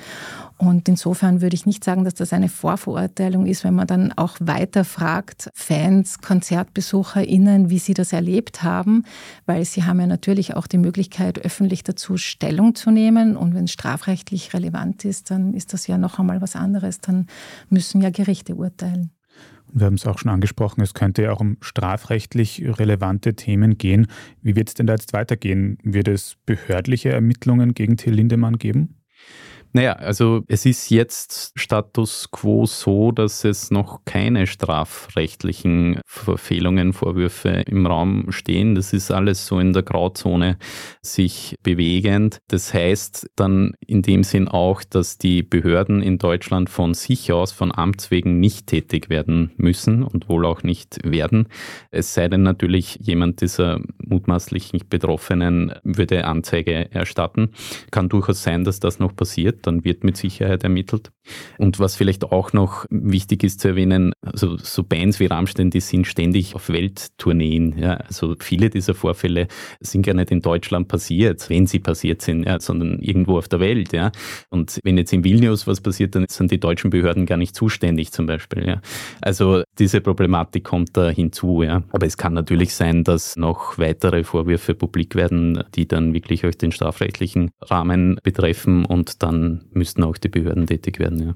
Und 0.59 0.89
insofern 0.89 1.41
würde 1.41 1.55
ich 1.55 1.65
nicht 1.65 1.85
sagen, 1.85 2.05
dass 2.05 2.15
das 2.15 2.33
eine 2.33 2.49
Vorverurteilung 2.49 3.47
ist, 3.47 3.63
wenn 3.63 3.75
man 3.75 3.87
dann 3.87 4.13
auch 4.17 4.37
weiter 4.41 4.85
fragt, 4.85 5.49
Fans, 5.55 6.19
KonzertbesucherInnen, 6.19 7.71
wie 7.71 7.79
sie 7.79 7.95
das 7.95 8.13
erlebt 8.13 8.65
haben, 8.65 9.05
weil 9.47 9.65
sie 9.65 9.85
haben 9.85 10.01
ja 10.01 10.07
natürlich 10.09 10.55
auch 10.57 10.67
die 10.67 10.79
Möglichkeit, 10.79 11.39
öffentlich 11.39 11.85
dazu 11.85 12.17
Stellung 12.17 12.75
zu 12.75 12.91
nehmen. 12.91 13.37
Und 13.37 13.55
wenn 13.55 13.65
es 13.65 13.73
strafrechtlich 13.73 14.55
relevant 14.55 15.05
ist, 15.05 15.31
dann 15.31 15.55
ist 15.55 15.73
das 15.73 15.87
ja 15.87 15.99
noch 15.99 16.19
einmal 16.19 16.41
was 16.41 16.57
anderes. 16.57 17.01
Dann 17.01 17.29
müssen 17.69 18.01
ja 18.01 18.11
Gerichte 18.11 18.57
urteilen. 18.57 19.11
Wir 19.77 19.87
haben 19.87 19.95
es 19.95 20.07
auch 20.07 20.19
schon 20.19 20.31
angesprochen, 20.31 20.83
es 20.83 20.95
könnte 20.95 21.23
ja 21.23 21.33
auch 21.33 21.41
um 21.41 21.57
strafrechtlich 21.61 22.63
relevante 22.65 23.35
Themen 23.35 23.77
gehen. 23.77 24.07
Wie 24.41 24.55
wird 24.55 24.69
es 24.69 24.75
denn 24.75 24.87
da 24.87 24.93
jetzt 24.93 25.13
weitergehen? 25.13 25.79
Wird 25.83 26.07
es 26.07 26.37
behördliche 26.47 27.11
Ermittlungen 27.11 27.75
gegen 27.75 27.97
Till 27.97 28.15
Lindemann 28.15 28.59
geben? 28.59 29.01
Naja, 29.77 29.95
also 29.95 30.45
es 30.47 30.67
ist 30.67 30.89
jetzt 30.91 31.51
Status 31.57 32.31
quo 32.31 32.65
so, 32.65 33.11
dass 33.11 33.43
es 33.43 33.73
noch 33.73 34.05
keine 34.05 34.47
strafrechtlichen 34.47 35.99
Verfehlungen, 36.07 36.93
Vorwürfe 36.93 37.49
im 37.67 37.85
Raum 37.85 38.31
stehen. 38.31 38.77
Das 38.77 38.93
ist 38.93 39.11
alles 39.11 39.49
so 39.49 39.59
in 39.59 39.73
der 39.73 39.83
Grauzone 39.83 40.59
sich 41.03 41.57
bewegend. 41.65 42.39
Das 42.47 42.73
heißt 42.73 43.29
dann 43.35 43.73
in 43.85 44.03
dem 44.03 44.23
Sinn 44.23 44.47
auch, 44.47 44.85
dass 44.85 45.19
die 45.19 45.43
Behörden 45.43 46.03
in 46.03 46.19
Deutschland 46.19 46.71
von 46.71 46.95
sich 46.95 47.33
aus, 47.33 47.51
von 47.51 47.77
Amts 47.77 48.13
wegen 48.13 48.39
nicht 48.39 48.69
tätig 48.69 49.11
werden 49.11 49.51
müssen 49.57 50.05
und 50.05 50.29
wohl 50.29 50.47
auch 50.47 50.63
nicht 50.63 51.01
werden. 51.03 51.49
Es 51.91 52.15
sei 52.15 52.29
denn 52.29 52.45
natürlich, 52.45 53.01
jemand 53.03 53.41
dieser 53.41 53.81
mutmaßlichen 53.99 54.83
Betroffenen 54.89 55.75
würde 55.83 56.27
Anzeige 56.27 56.93
erstatten. 56.93 57.51
Kann 57.91 58.09
durchaus 58.09 58.45
sein, 58.45 58.63
dass 58.63 58.79
das 58.79 59.01
noch 59.01 59.17
passiert 59.17 59.64
dann 59.67 59.85
wird 59.85 60.05
mit 60.05 60.17
Sicherheit 60.17 60.65
ermittelt. 60.65 61.11
Und 61.59 61.79
was 61.79 61.97
vielleicht 61.97 62.25
auch 62.25 62.53
noch 62.53 62.85
wichtig 62.91 63.45
ist 63.45 63.61
zu 63.61 63.69
erwähnen, 63.69 64.13
also 64.21 64.57
so 64.59 64.83
Bands 64.83 65.21
wie 65.21 65.27
Rammstein, 65.27 65.71
die 65.71 65.81
sind 65.81 66.07
ständig 66.07 66.55
auf 66.55 66.69
Welttourneen. 66.69 67.79
Ja. 67.79 67.95
Also 67.95 68.35
viele 68.41 68.71
dieser 68.71 68.95
Vorfälle 68.95 69.49
sind 69.81 70.05
gar 70.05 70.15
nicht 70.15 70.31
in 70.31 70.41
Deutschland 70.41 70.89
passiert, 70.89 71.49
wenn 71.49 71.67
sie 71.67 71.79
passiert 71.79 72.23
sind, 72.23 72.45
ja, 72.45 72.61
sondern 72.61 72.99
irgendwo 73.01 73.39
auf 73.39 73.49
der 73.49 73.61
Welt. 73.61 73.93
Ja. 73.93 74.13
Und 74.51 74.81
wenn 74.85 74.99
jetzt 74.99 75.13
in 75.13 75.25
Vilnius 75.25 75.67
was 75.67 75.81
passiert, 75.81 76.15
dann 76.15 76.27
sind 76.29 76.51
die 76.51 76.61
deutschen 76.61 76.91
Behörden 76.91 77.27
gar 77.27 77.37
nicht 77.37 77.57
zuständig 77.57 78.13
zum 78.13 78.27
Beispiel. 78.27 78.67
Ja. 78.67 78.81
Also 79.21 79.63
diese 79.79 80.01
Problematik 80.01 80.65
kommt 80.65 80.97
da 80.97 81.09
hinzu. 81.09 81.63
Ja. 81.63 81.83
Aber 81.91 82.07
es 82.07 82.17
kann 82.17 82.35
natürlich 82.35 82.75
sein, 82.75 83.05
dass 83.05 83.37
noch 83.37 83.79
weitere 83.79 84.25
Vorwürfe 84.25 84.75
publik 84.75 85.15
werden, 85.15 85.63
die 85.75 85.89
dann 85.89 86.13
wirklich 86.13 86.45
auch 86.47 86.51
den 86.51 86.73
strafrechtlichen 86.73 87.51
Rahmen 87.63 88.19
betreffen 88.23 88.85
und 88.85 89.23
dann 89.23 89.54
müssten 89.73 90.03
auch 90.03 90.17
die 90.17 90.29
Behörden 90.29 90.67
tätig 90.67 90.99
werden. 90.99 91.21
Ja. 91.21 91.35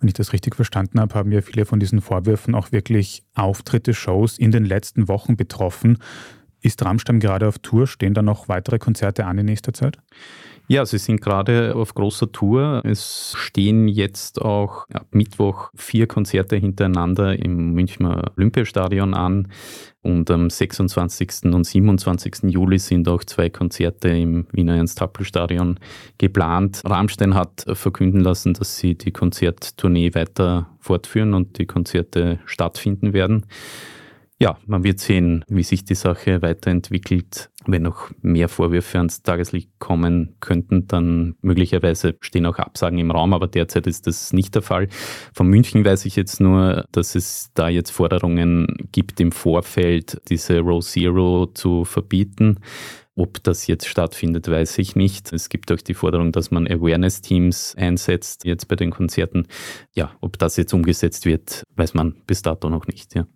Wenn 0.00 0.08
ich 0.08 0.14
das 0.14 0.32
richtig 0.32 0.56
verstanden 0.56 0.98
habe, 0.98 1.14
haben 1.14 1.30
ja 1.30 1.42
viele 1.42 1.66
von 1.66 1.78
diesen 1.78 2.00
Vorwürfen 2.00 2.54
auch 2.54 2.72
wirklich 2.72 3.22
Auftritte, 3.34 3.92
Shows 3.92 4.38
in 4.38 4.50
den 4.50 4.64
letzten 4.64 5.08
Wochen 5.08 5.36
betroffen. 5.36 5.98
Ist 6.62 6.84
Rammstein 6.84 7.20
gerade 7.20 7.46
auf 7.46 7.58
Tour? 7.58 7.86
Stehen 7.86 8.14
da 8.14 8.22
noch 8.22 8.48
weitere 8.48 8.78
Konzerte 8.78 9.26
an 9.26 9.38
in 9.38 9.46
nächster 9.46 9.72
Zeit? 9.72 9.98
Ja, 10.68 10.86
sie 10.86 10.98
sind 10.98 11.20
gerade 11.20 11.74
auf 11.74 11.94
großer 11.94 12.30
Tour. 12.30 12.82
Es 12.84 13.34
stehen 13.36 13.88
jetzt 13.88 14.40
auch 14.40 14.86
ab 14.92 15.06
Mittwoch 15.10 15.70
vier 15.74 16.06
Konzerte 16.06 16.56
hintereinander 16.56 17.36
im 17.38 17.72
Münchner 17.72 18.30
Olympiastadion 18.36 19.14
an. 19.14 19.48
Und 20.02 20.30
am 20.30 20.48
26. 20.48 21.52
und 21.52 21.64
27. 21.64 22.44
Juli 22.44 22.78
sind 22.78 23.08
auch 23.08 23.22
zwei 23.24 23.50
Konzerte 23.50 24.08
im 24.08 24.46
Wiener 24.52 24.76
Ernst-Happel-Stadion 24.76 25.78
geplant. 26.16 26.80
Rammstein 26.84 27.34
hat 27.34 27.66
verkünden 27.74 28.20
lassen, 28.20 28.54
dass 28.54 28.78
sie 28.78 28.94
die 28.94 29.10
Konzerttournee 29.10 30.14
weiter 30.14 30.70
fortführen 30.78 31.34
und 31.34 31.58
die 31.58 31.66
Konzerte 31.66 32.38
stattfinden 32.46 33.12
werden 33.12 33.44
ja, 34.42 34.56
man 34.66 34.84
wird 34.84 35.00
sehen, 35.00 35.44
wie 35.48 35.62
sich 35.62 35.84
die 35.84 35.94
Sache 35.94 36.40
weiterentwickelt. 36.40 37.50
Wenn 37.66 37.82
noch 37.82 38.10
mehr 38.22 38.48
Vorwürfe 38.48 38.96
ans 38.96 39.22
Tageslicht 39.22 39.78
kommen 39.78 40.34
könnten, 40.40 40.86
dann 40.88 41.36
möglicherweise 41.42 42.16
stehen 42.22 42.46
auch 42.46 42.58
Absagen 42.58 42.98
im 42.98 43.10
Raum, 43.10 43.34
aber 43.34 43.48
derzeit 43.48 43.86
ist 43.86 44.06
das 44.06 44.32
nicht 44.32 44.54
der 44.54 44.62
Fall. 44.62 44.88
Von 45.34 45.48
München 45.48 45.84
weiß 45.84 46.06
ich 46.06 46.16
jetzt 46.16 46.40
nur, 46.40 46.86
dass 46.90 47.14
es 47.14 47.50
da 47.52 47.68
jetzt 47.68 47.90
Forderungen 47.90 48.88
gibt 48.92 49.20
im 49.20 49.30
Vorfeld, 49.30 50.22
diese 50.30 50.60
Row 50.60 50.82
Zero 50.82 51.50
zu 51.52 51.84
verbieten. 51.84 52.60
Ob 53.16 53.42
das 53.42 53.66
jetzt 53.66 53.88
stattfindet, 53.88 54.48
weiß 54.48 54.78
ich 54.78 54.96
nicht. 54.96 55.34
Es 55.34 55.50
gibt 55.50 55.70
auch 55.70 55.82
die 55.82 55.92
Forderung, 55.92 56.32
dass 56.32 56.50
man 56.50 56.66
Awareness-Teams 56.66 57.74
einsetzt, 57.76 58.46
jetzt 58.46 58.68
bei 58.68 58.76
den 58.76 58.90
Konzerten. 58.90 59.46
Ja, 59.94 60.12
ob 60.22 60.38
das 60.38 60.56
jetzt 60.56 60.72
umgesetzt 60.72 61.26
wird, 61.26 61.62
weiß 61.76 61.92
man 61.92 62.22
bis 62.26 62.40
dato 62.40 62.70
noch 62.70 62.86
nicht. 62.86 63.14
Ja. 63.14 63.26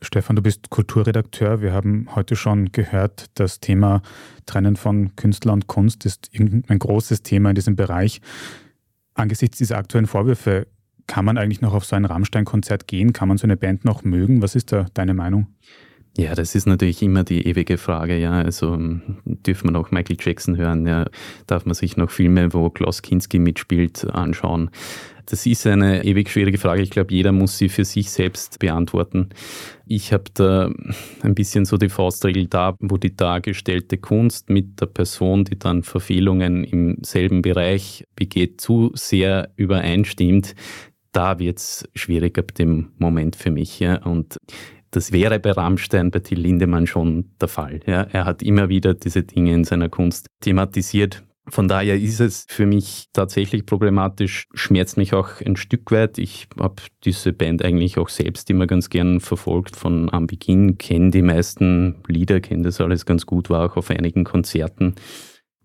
Stefan, 0.00 0.36
du 0.36 0.42
bist 0.42 0.70
Kulturredakteur. 0.70 1.60
Wir 1.60 1.72
haben 1.72 2.08
heute 2.14 2.36
schon 2.36 2.70
gehört, 2.70 3.26
das 3.34 3.58
Thema 3.58 4.02
Trennen 4.46 4.76
von 4.76 5.16
Künstler 5.16 5.52
und 5.52 5.66
Kunst 5.66 6.06
ist 6.06 6.30
ein 6.38 6.78
großes 6.78 7.22
Thema 7.22 7.48
in 7.50 7.56
diesem 7.56 7.74
Bereich. 7.74 8.20
Angesichts 9.14 9.58
dieser 9.58 9.76
aktuellen 9.76 10.06
Vorwürfe, 10.06 10.68
kann 11.08 11.24
man 11.24 11.38
eigentlich 11.38 11.62
noch 11.62 11.74
auf 11.74 11.84
so 11.84 11.96
ein 11.96 12.04
Rammstein-Konzert 12.04 12.86
gehen? 12.86 13.12
Kann 13.12 13.28
man 13.28 13.38
so 13.38 13.46
eine 13.46 13.56
Band 13.56 13.84
noch 13.84 14.04
mögen? 14.04 14.42
Was 14.42 14.54
ist 14.54 14.72
da 14.72 14.86
deine 14.94 15.14
Meinung? 15.14 15.48
Ja, 16.20 16.34
das 16.34 16.56
ist 16.56 16.66
natürlich 16.66 17.00
immer 17.00 17.22
die 17.22 17.46
ewige 17.46 17.78
Frage, 17.78 18.18
ja. 18.18 18.32
Also 18.32 18.76
dürfen 19.24 19.68
wir 19.68 19.70
noch 19.70 19.92
Michael 19.92 20.16
Jackson 20.18 20.56
hören, 20.56 20.84
ja. 20.84 21.06
Darf 21.46 21.64
man 21.64 21.74
sich 21.74 21.96
noch 21.96 22.10
Filme, 22.10 22.52
wo 22.52 22.70
Klaus 22.70 23.02
Kinski 23.02 23.38
mitspielt, 23.38 24.04
anschauen? 24.10 24.70
Das 25.26 25.46
ist 25.46 25.64
eine 25.64 26.04
ewig 26.04 26.28
schwierige 26.28 26.58
Frage. 26.58 26.82
Ich 26.82 26.90
glaube, 26.90 27.14
jeder 27.14 27.30
muss 27.30 27.56
sie 27.56 27.68
für 27.68 27.84
sich 27.84 28.10
selbst 28.10 28.58
beantworten. 28.58 29.28
Ich 29.86 30.12
habe 30.12 30.24
da 30.34 30.72
ein 31.22 31.34
bisschen 31.36 31.64
so 31.64 31.76
die 31.76 31.88
Faustregel 31.88 32.48
da, 32.48 32.74
wo 32.80 32.96
die 32.96 33.14
dargestellte 33.14 33.96
Kunst 33.96 34.50
mit 34.50 34.80
der 34.80 34.86
Person, 34.86 35.44
die 35.44 35.56
dann 35.56 35.84
Verfehlungen 35.84 36.64
im 36.64 36.96
selben 37.02 37.42
Bereich 37.42 38.04
begeht, 38.16 38.60
zu 38.60 38.90
sehr 38.94 39.52
übereinstimmt. 39.54 40.56
Da 41.12 41.38
wird 41.38 41.58
es 41.58 41.88
schwierig 41.94 42.38
ab 42.38 42.54
dem 42.54 42.90
Moment 42.98 43.36
für 43.36 43.52
mich. 43.52 43.78
Ja. 43.78 44.04
Und 44.04 44.36
das 44.90 45.12
wäre 45.12 45.38
bei 45.38 45.52
Rammstein, 45.52 46.10
bei 46.10 46.20
Till 46.20 46.40
Lindemann 46.40 46.86
schon 46.86 47.30
der 47.40 47.48
Fall. 47.48 47.80
Ja. 47.86 48.02
Er 48.12 48.24
hat 48.24 48.42
immer 48.42 48.68
wieder 48.68 48.94
diese 48.94 49.22
Dinge 49.22 49.54
in 49.54 49.64
seiner 49.64 49.88
Kunst 49.88 50.28
thematisiert. 50.40 51.22
Von 51.50 51.66
daher 51.66 51.98
ist 51.98 52.20
es 52.20 52.44
für 52.48 52.66
mich 52.66 53.06
tatsächlich 53.12 53.64
problematisch, 53.64 54.46
schmerzt 54.52 54.98
mich 54.98 55.14
auch 55.14 55.40
ein 55.40 55.56
Stück 55.56 55.90
weit. 55.90 56.18
Ich 56.18 56.46
habe 56.58 56.82
diese 57.04 57.32
Band 57.32 57.64
eigentlich 57.64 57.98
auch 57.98 58.10
selbst 58.10 58.50
immer 58.50 58.66
ganz 58.66 58.90
gern 58.90 59.20
verfolgt 59.20 59.76
von 59.76 60.12
am 60.12 60.26
Beginn, 60.26 60.76
kenne 60.76 61.10
die 61.10 61.22
meisten 61.22 62.02
Lieder, 62.06 62.40
kenne 62.40 62.64
das 62.64 62.80
alles 62.80 63.06
ganz 63.06 63.24
gut, 63.24 63.48
war 63.48 63.70
auch 63.70 63.76
auf 63.76 63.90
einigen 63.90 64.24
Konzerten. 64.24 64.94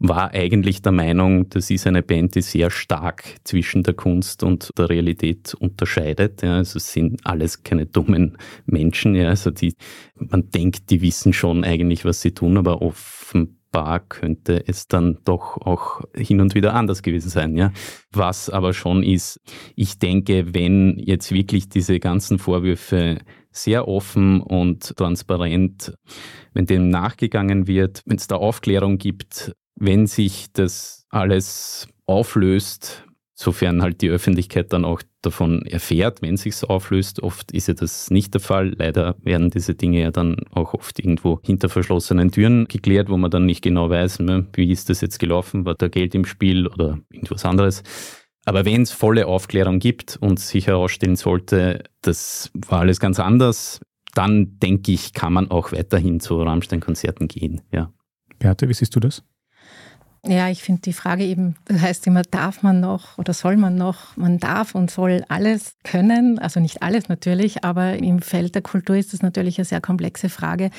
War 0.05 0.31
eigentlich 0.31 0.81
der 0.81 0.91
Meinung, 0.91 1.47
das 1.49 1.69
ist 1.69 1.87
eine 1.87 2.03
Band, 2.03 2.35
die 2.35 2.41
sehr 2.41 2.69
stark 2.69 3.23
zwischen 3.45 3.83
der 3.83 3.93
Kunst 3.93 4.43
und 4.43 4.69
der 4.77 4.89
Realität 4.89 5.53
unterscheidet. 5.53 6.41
Ja, 6.41 6.57
also 6.57 6.77
es 6.77 6.91
sind 6.91 7.25
alles 7.25 7.63
keine 7.63 7.85
dummen 7.85 8.37
Menschen. 8.65 9.15
Ja, 9.15 9.29
also 9.29 9.49
die, 9.49 9.75
man 10.15 10.49
denkt, 10.49 10.89
die 10.89 11.01
wissen 11.01 11.31
schon 11.31 11.63
eigentlich, 11.63 12.03
was 12.03 12.21
sie 12.21 12.31
tun, 12.31 12.57
aber 12.57 12.81
offenbar 12.81 13.63
Bar 13.73 14.01
könnte 14.01 14.63
es 14.67 14.87
dann 14.87 15.17
doch 15.25 15.57
auch 15.57 16.01
hin 16.15 16.39
und 16.39 16.55
wieder 16.55 16.75
anders 16.75 17.01
gewesen 17.01 17.29
sein. 17.29 17.57
Ja? 17.57 17.73
Was 18.11 18.49
aber 18.49 18.71
schon 18.71 19.03
ist, 19.03 19.41
ich 19.75 19.99
denke, 19.99 20.53
wenn 20.53 20.97
jetzt 20.99 21.31
wirklich 21.33 21.67
diese 21.67 21.99
ganzen 21.99 22.37
Vorwürfe 22.39 23.17
sehr 23.51 23.87
offen 23.87 24.41
und 24.41 24.95
transparent, 24.95 25.93
wenn 26.53 26.67
dem 26.67 26.89
nachgegangen 26.89 27.67
wird, 27.67 28.03
wenn 28.05 28.17
es 28.17 28.27
da 28.27 28.35
Aufklärung 28.35 28.99
gibt, 28.99 29.53
wenn 29.75 30.07
sich 30.07 30.51
das 30.53 31.05
alles 31.09 31.87
auflöst, 32.05 33.05
sofern 33.35 33.81
halt 33.81 34.01
die 34.01 34.09
Öffentlichkeit 34.09 34.71
dann 34.73 34.85
auch 34.85 35.01
davon 35.21 35.65
erfährt, 35.65 36.21
wenn 36.21 36.37
sich 36.37 36.63
auflöst. 36.63 37.21
Oft 37.21 37.51
ist 37.51 37.67
ja 37.67 37.73
das 37.73 38.11
nicht 38.11 38.33
der 38.33 38.41
Fall. 38.41 38.73
Leider 38.77 39.15
werden 39.21 39.49
diese 39.49 39.75
Dinge 39.75 40.01
ja 40.01 40.11
dann 40.11 40.37
auch 40.51 40.73
oft 40.73 40.99
irgendwo 40.99 41.39
hinter 41.43 41.69
verschlossenen 41.69 42.31
Türen 42.31 42.65
geklärt, 42.65 43.09
wo 43.09 43.17
man 43.17 43.31
dann 43.31 43.45
nicht 43.45 43.61
genau 43.61 43.89
weiß, 43.89 44.19
ne, 44.19 44.47
wie 44.53 44.71
ist 44.71 44.89
das 44.89 45.01
jetzt 45.01 45.19
gelaufen, 45.19 45.65
war 45.65 45.75
da 45.75 45.87
Geld 45.87 46.15
im 46.15 46.25
Spiel 46.25 46.67
oder 46.67 46.99
irgendwas 47.11 47.45
anderes. 47.45 47.83
Aber 48.45 48.65
wenn 48.65 48.81
es 48.81 48.91
volle 48.91 49.27
Aufklärung 49.27 49.79
gibt 49.79 50.17
und 50.17 50.39
sich 50.39 50.67
herausstellen 50.67 51.15
sollte, 51.15 51.83
das 52.01 52.51
war 52.53 52.81
alles 52.81 52.99
ganz 52.99 53.19
anders, 53.19 53.79
dann 54.13 54.59
denke 54.59 54.91
ich, 54.91 55.13
kann 55.13 55.33
man 55.33 55.49
auch 55.49 55.71
weiterhin 55.71 56.19
zu 56.19 56.41
Rammstein-Konzerten 56.41 57.27
gehen. 57.27 57.61
Ja. 57.71 57.91
Beate, 58.39 58.67
wie 58.67 58.73
siehst 58.73 58.95
du 58.95 58.99
das? 58.99 59.23
Ja, 60.25 60.47
ich 60.47 60.63
finde 60.63 60.79
die 60.79 60.93
Frage 60.93 61.25
eben, 61.25 61.55
das 61.65 61.81
heißt 61.81 62.07
immer, 62.07 62.21
darf 62.21 62.63
man 62.63 62.79
noch 62.79 63.17
oder 63.17 63.33
soll 63.33 63.57
man 63.57 63.75
noch? 63.75 64.15
Man 64.15 64.37
darf 64.37 64.73
und 64.73 64.89
soll 64.89 65.25
alles 65.27 65.73
können, 65.83 66.39
also 66.39 66.61
nicht 66.61 66.81
alles 66.81 67.09
natürlich, 67.09 67.65
aber 67.65 67.97
im 67.97 68.21
Feld 68.21 68.55
der 68.55 68.61
Kultur 68.61 68.95
ist 68.95 69.11
das 69.11 69.21
natürlich 69.21 69.57
eine 69.57 69.65
sehr 69.65 69.81
komplexe 69.81 70.29
Frage. 70.29 70.69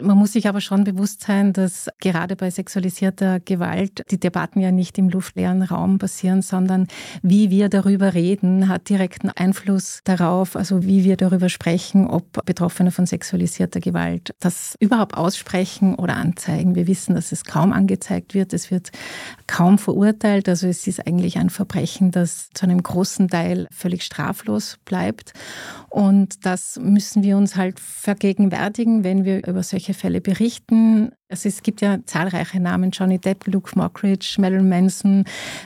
Man 0.00 0.16
muss 0.16 0.34
sich 0.34 0.46
aber 0.46 0.60
schon 0.60 0.84
bewusst 0.84 1.22
sein, 1.22 1.52
dass 1.52 1.88
gerade 1.98 2.36
bei 2.36 2.50
sexualisierter 2.50 3.40
Gewalt 3.40 4.04
die 4.12 4.20
Debatten 4.20 4.60
ja 4.60 4.70
nicht 4.70 4.96
im 4.96 5.08
luftleeren 5.08 5.64
Raum 5.64 5.98
passieren, 5.98 6.40
sondern 6.40 6.86
wie 7.20 7.50
wir 7.50 7.68
darüber 7.68 8.14
reden, 8.14 8.68
hat 8.68 8.88
direkten 8.88 9.30
Einfluss 9.30 10.02
darauf, 10.04 10.54
also 10.54 10.84
wie 10.84 11.02
wir 11.02 11.16
darüber 11.16 11.48
sprechen, 11.48 12.06
ob 12.06 12.46
Betroffene 12.46 12.92
von 12.92 13.06
sexualisierter 13.06 13.80
Gewalt 13.80 14.36
das 14.38 14.76
überhaupt 14.78 15.16
aussprechen 15.16 15.96
oder 15.96 16.14
anzeigen. 16.14 16.76
Wir 16.76 16.86
wissen, 16.86 17.16
dass 17.16 17.32
es 17.32 17.42
kaum 17.42 17.72
angezeigt 17.72 18.34
wird. 18.34 18.52
Es 18.52 18.70
wird 18.70 18.83
wird 18.84 18.90
kaum 19.46 19.78
verurteilt. 19.78 20.48
Also 20.48 20.66
es 20.66 20.86
ist 20.86 21.06
eigentlich 21.06 21.38
ein 21.38 21.50
Verbrechen, 21.50 22.10
das 22.10 22.50
zu 22.54 22.64
einem 22.64 22.82
großen 22.82 23.28
Teil 23.28 23.66
völlig 23.70 24.02
straflos 24.02 24.78
bleibt. 24.84 25.32
Und 25.90 26.44
das 26.46 26.78
müssen 26.80 27.22
wir 27.22 27.36
uns 27.36 27.56
halt 27.56 27.78
vergegenwärtigen, 27.78 29.04
wenn 29.04 29.24
wir 29.24 29.46
über 29.46 29.62
solche 29.62 29.94
Fälle 29.94 30.20
berichten. 30.20 31.12
Also 31.34 31.48
es 31.48 31.64
gibt 31.64 31.80
ja 31.80 31.98
zahlreiche 32.06 32.60
Namen, 32.60 32.92
Johnny 32.92 33.18
Depp, 33.18 33.48
Luke 33.48 33.72
Mockridge, 33.74 34.36
Marilyn 34.38 34.68
Manson, 34.68 35.24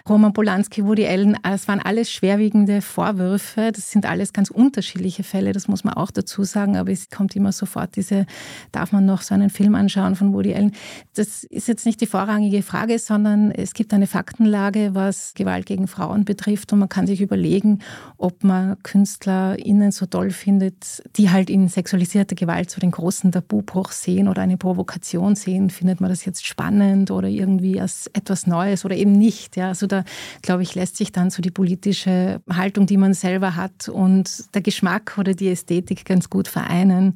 Roman 0.09 0.33
Polanski, 0.33 0.83
Woody 0.83 1.07
Allen. 1.07 1.37
Es 1.43 1.69
waren 1.69 1.81
alles 1.81 2.11
schwerwiegende 2.11 2.81
Vorwürfe. 2.81 3.71
Das 3.71 3.91
sind 3.91 4.07
alles 4.07 4.33
ganz 4.33 4.49
unterschiedliche 4.49 5.25
Fälle, 5.25 5.53
das 5.53 5.69
muss 5.69 5.85
man 5.85 5.93
auch 5.93 6.11
dazu 6.11 6.43
sagen. 6.45 6.79
Aber 6.79 6.91
es 6.91 7.11
kommt 7.11 7.37
immer 7.37 7.53
sofort 7.53 7.97
diese, 7.97 8.25
darf 8.73 8.93
man 8.93 9.05
noch 9.05 9.21
so 9.21 9.35
einen 9.35 9.51
Film 9.51 9.75
anschauen 9.75 10.17
von 10.17 10.33
Woody 10.33 10.55
Allen? 10.55 10.73
Das 11.15 11.45
ist 11.45 11.69
jetzt 11.69 11.85
nicht 11.85 12.01
die 12.01 12.07
vorrangige 12.07 12.63
Frage, 12.63 12.99
sondern 12.99 13.51
es 13.51 13.75
gibt 13.75 13.93
eine 13.93 14.07
Faktenlage, 14.07 14.95
was 14.95 15.35
Gewalt 15.35 15.67
gegen 15.67 15.87
Frauen 15.87 16.25
betrifft. 16.25 16.73
Und 16.73 16.79
man 16.79 16.89
kann 16.89 17.07
sich 17.07 17.21
überlegen, 17.21 17.81
ob 18.17 18.43
man 18.43 18.83
KünstlerInnen 18.85 19.93
so 19.93 20.07
toll 20.07 20.31
findet, 20.31 21.03
die 21.19 21.29
halt 21.29 21.51
in 21.51 21.69
sexualisierter 21.69 22.37
Gewalt 22.37 22.71
so 22.71 22.81
den 22.81 22.93
großen 22.93 23.33
Tabubruch 23.33 23.93
sehen 23.93 24.29
oder 24.29 24.41
eine 24.41 24.57
Provokation 24.57 25.35
sehen 25.35 25.58
sehen, 25.59 25.71
findet 25.71 26.01
man 26.01 26.11
das 26.11 26.25
jetzt 26.25 26.47
spannend 26.47 27.11
oder 27.11 27.29
irgendwie 27.29 27.81
als 27.81 28.09
etwas 28.13 28.47
Neues 28.47 28.85
oder 28.85 28.97
eben 28.97 29.13
nicht. 29.13 29.57
Ja, 29.57 29.69
also 29.69 29.87
da, 29.87 30.05
glaube 30.43 30.63
ich, 30.63 30.75
lässt 30.75 30.97
sich 30.97 31.13
dann 31.13 31.31
so 31.31 31.43
die 31.43 31.51
politische 31.51 32.41
Haltung, 32.51 32.87
die 32.87 32.97
man 32.97 33.15
selber 33.15 33.57
hat 33.57 33.89
und 33.89 34.55
der 34.55 34.63
Geschmack 34.63 35.17
oder 35.19 35.35
die 35.35 35.49
Ästhetik 35.49 36.05
ganz 36.05 36.31
gut 36.31 36.49
vereinen. 36.49 37.15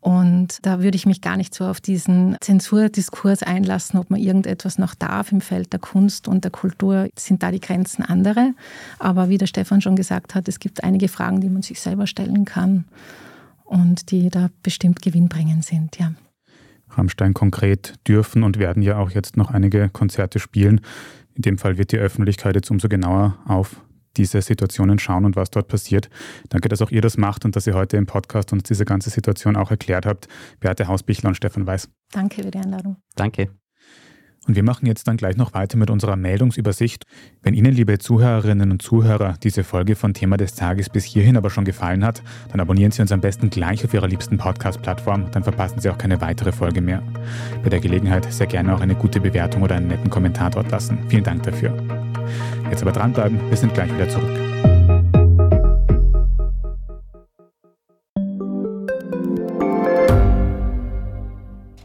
Und 0.00 0.58
da 0.62 0.80
würde 0.80 0.96
ich 0.96 1.06
mich 1.06 1.20
gar 1.20 1.36
nicht 1.36 1.54
so 1.54 1.64
auf 1.64 1.80
diesen 1.80 2.36
Zensurdiskurs 2.40 3.42
einlassen, 3.42 3.98
ob 3.98 4.10
man 4.10 4.20
irgendetwas 4.20 4.78
noch 4.78 4.94
darf 4.94 5.32
im 5.32 5.40
Feld 5.40 5.72
der 5.72 5.80
Kunst 5.80 6.28
und 6.28 6.44
der 6.44 6.52
Kultur. 6.52 7.08
Sind 7.16 7.42
da 7.42 7.50
die 7.50 7.60
Grenzen 7.60 8.04
andere? 8.04 8.54
Aber 9.00 9.28
wie 9.28 9.38
der 9.38 9.48
Stefan 9.48 9.80
schon 9.80 9.96
gesagt 9.96 10.34
hat, 10.34 10.46
es 10.46 10.60
gibt 10.60 10.84
einige 10.84 11.08
Fragen, 11.08 11.40
die 11.40 11.48
man 11.48 11.62
sich 11.62 11.80
selber 11.80 12.06
stellen 12.06 12.44
kann 12.44 12.84
und 13.64 14.12
die 14.12 14.30
da 14.30 14.50
bestimmt 14.62 15.02
gewinnbringend 15.02 15.64
sind. 15.64 15.98
Ja. 15.98 16.12
Rammstein 16.98 17.34
konkret 17.34 17.94
dürfen 18.06 18.42
und 18.42 18.58
werden 18.58 18.82
ja 18.82 18.98
auch 18.98 19.10
jetzt 19.10 19.36
noch 19.36 19.50
einige 19.50 19.88
Konzerte 19.88 20.38
spielen. 20.38 20.80
In 21.34 21.42
dem 21.42 21.58
Fall 21.58 21.78
wird 21.78 21.92
die 21.92 21.98
Öffentlichkeit 21.98 22.56
jetzt 22.56 22.70
umso 22.70 22.88
genauer 22.88 23.38
auf 23.46 23.80
diese 24.16 24.42
Situationen 24.42 24.98
schauen 24.98 25.24
und 25.24 25.36
was 25.36 25.50
dort 25.50 25.68
passiert. 25.68 26.10
Danke, 26.48 26.68
dass 26.68 26.82
auch 26.82 26.90
ihr 26.90 27.00
das 27.00 27.16
macht 27.16 27.44
und 27.44 27.54
dass 27.54 27.66
ihr 27.66 27.74
heute 27.74 27.96
im 27.96 28.06
Podcast 28.06 28.52
uns 28.52 28.64
diese 28.64 28.84
ganze 28.84 29.10
Situation 29.10 29.56
auch 29.56 29.70
erklärt 29.70 30.06
habt. 30.06 30.26
Beate 30.60 30.88
Hausbichler 30.88 31.28
und 31.28 31.36
Stefan 31.36 31.66
Weiß. 31.66 31.88
Danke 32.12 32.42
für 32.42 32.50
die 32.50 32.58
Einladung. 32.58 32.96
Danke. 33.14 33.48
Und 34.48 34.54
wir 34.54 34.64
machen 34.64 34.86
jetzt 34.86 35.06
dann 35.06 35.18
gleich 35.18 35.36
noch 35.36 35.52
weiter 35.52 35.76
mit 35.76 35.90
unserer 35.90 36.16
Meldungsübersicht. 36.16 37.04
Wenn 37.42 37.52
Ihnen, 37.52 37.72
liebe 37.72 37.98
Zuhörerinnen 37.98 38.70
und 38.70 38.80
Zuhörer, 38.80 39.34
diese 39.42 39.62
Folge 39.62 39.94
von 39.94 40.14
Thema 40.14 40.38
des 40.38 40.54
Tages 40.54 40.88
bis 40.88 41.04
hierhin 41.04 41.36
aber 41.36 41.50
schon 41.50 41.66
gefallen 41.66 42.02
hat, 42.02 42.22
dann 42.50 42.58
abonnieren 42.58 42.90
Sie 42.90 43.02
uns 43.02 43.12
am 43.12 43.20
besten 43.20 43.50
gleich 43.50 43.84
auf 43.84 43.92
Ihrer 43.92 44.08
liebsten 44.08 44.38
Podcast-Plattform, 44.38 45.30
dann 45.30 45.44
verpassen 45.44 45.80
Sie 45.80 45.90
auch 45.90 45.98
keine 45.98 46.22
weitere 46.22 46.50
Folge 46.50 46.80
mehr. 46.80 47.02
Bei 47.62 47.68
der 47.68 47.80
Gelegenheit 47.80 48.32
sehr 48.32 48.46
gerne 48.46 48.74
auch 48.74 48.80
eine 48.80 48.94
gute 48.94 49.20
Bewertung 49.20 49.62
oder 49.62 49.76
einen 49.76 49.88
netten 49.88 50.08
Kommentar 50.08 50.48
dort 50.48 50.70
lassen. 50.70 50.98
Vielen 51.08 51.24
Dank 51.24 51.42
dafür. 51.42 51.76
Jetzt 52.70 52.80
aber 52.80 52.92
dranbleiben, 52.92 53.38
wir 53.50 53.56
sind 53.56 53.74
gleich 53.74 53.92
wieder 53.94 54.08
zurück. 54.08 54.57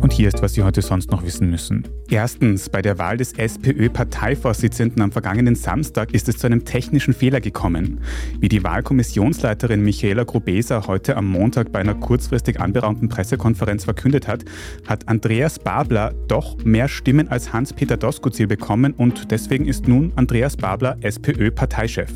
Und 0.00 0.12
hier 0.12 0.28
ist, 0.28 0.42
was 0.42 0.54
Sie 0.54 0.62
heute 0.62 0.82
sonst 0.82 1.10
noch 1.10 1.24
wissen 1.24 1.48
müssen. 1.48 1.84
Erstens, 2.10 2.68
bei 2.68 2.82
der 2.82 2.98
Wahl 2.98 3.16
des 3.16 3.32
SPÖ-Parteivorsitzenden 3.32 5.00
am 5.02 5.12
vergangenen 5.12 5.54
Samstag 5.54 6.12
ist 6.12 6.28
es 6.28 6.38
zu 6.38 6.46
einem 6.46 6.64
technischen 6.64 7.14
Fehler 7.14 7.40
gekommen. 7.40 8.00
Wie 8.40 8.48
die 8.48 8.64
Wahlkommissionsleiterin 8.64 9.82
Michaela 9.82 10.24
Grubesa 10.24 10.86
heute 10.86 11.16
am 11.16 11.26
Montag 11.26 11.72
bei 11.72 11.78
einer 11.78 11.94
kurzfristig 11.94 12.60
anberaumten 12.60 13.08
Pressekonferenz 13.08 13.84
verkündet 13.84 14.28
hat, 14.28 14.44
hat 14.86 15.08
Andreas 15.08 15.58
Babler 15.58 16.12
doch 16.28 16.56
mehr 16.64 16.88
Stimmen 16.88 17.28
als 17.28 17.52
Hans-Peter 17.52 17.96
Doskozil 17.96 18.46
bekommen 18.46 18.94
und 18.94 19.30
deswegen 19.30 19.66
ist 19.66 19.88
nun 19.88 20.12
Andreas 20.16 20.56
Babler 20.56 20.96
SPÖ-Parteichef. 21.00 22.10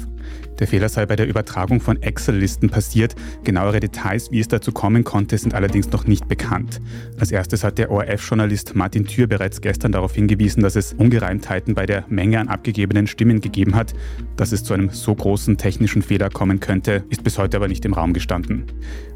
Der 0.59 0.67
Fehler 0.67 0.89
sei 0.89 1.07
bei 1.07 1.17
der 1.17 1.29
Übertragung 1.29 1.81
von 1.81 2.01
Excel-Listen 2.03 2.71
passiert. 2.71 3.15
Genauere 3.45 3.81
Details, 3.81 4.31
wie 4.31 4.41
es 4.41 4.49
dazu 4.49 4.73
kommen 4.73 5.05
konnte, 5.05 5.37
sind 5.37 5.55
allerdings 5.55 5.91
noch 5.91 6.07
nicht 6.07 6.29
bekannt. 6.29 6.81
Als 7.19 7.31
erstes 7.31 7.63
hat 7.63 7.79
der 7.79 7.91
ORF-Journalist 7.91 8.75
Martin 8.75 9.05
Thür 9.05 9.27
bereits 9.27 9.61
gestern 9.61 9.93
darauf 9.93 10.15
hingewiesen, 10.15 10.63
dass 10.63 10.77
es 10.77 10.95
Ungereimtheiten 10.95 11.75
bei 11.75 11.87
der 11.87 12.05
Menge 12.09 12.41
an 12.41 12.49
abgegebenen 12.49 13.07
Stimmen 13.07 13.41
gegeben 13.41 13.75
hat. 13.75 13.93
Dass 14.37 14.53
es 14.53 14.65
zu 14.65 14.75
einem 14.75 14.91
so 14.91 15.15
großen 15.15 15.59
technischen 15.59 16.03
Fehler 16.03 16.31
kommen 16.31 16.61
könnte, 16.61 17.05
ist 17.11 17.23
bis 17.23 17.39
heute 17.39 17.57
aber 17.59 17.69
nicht 17.69 17.85
im 17.85 17.93
Raum 17.93 18.13
gestanden. 18.13 18.65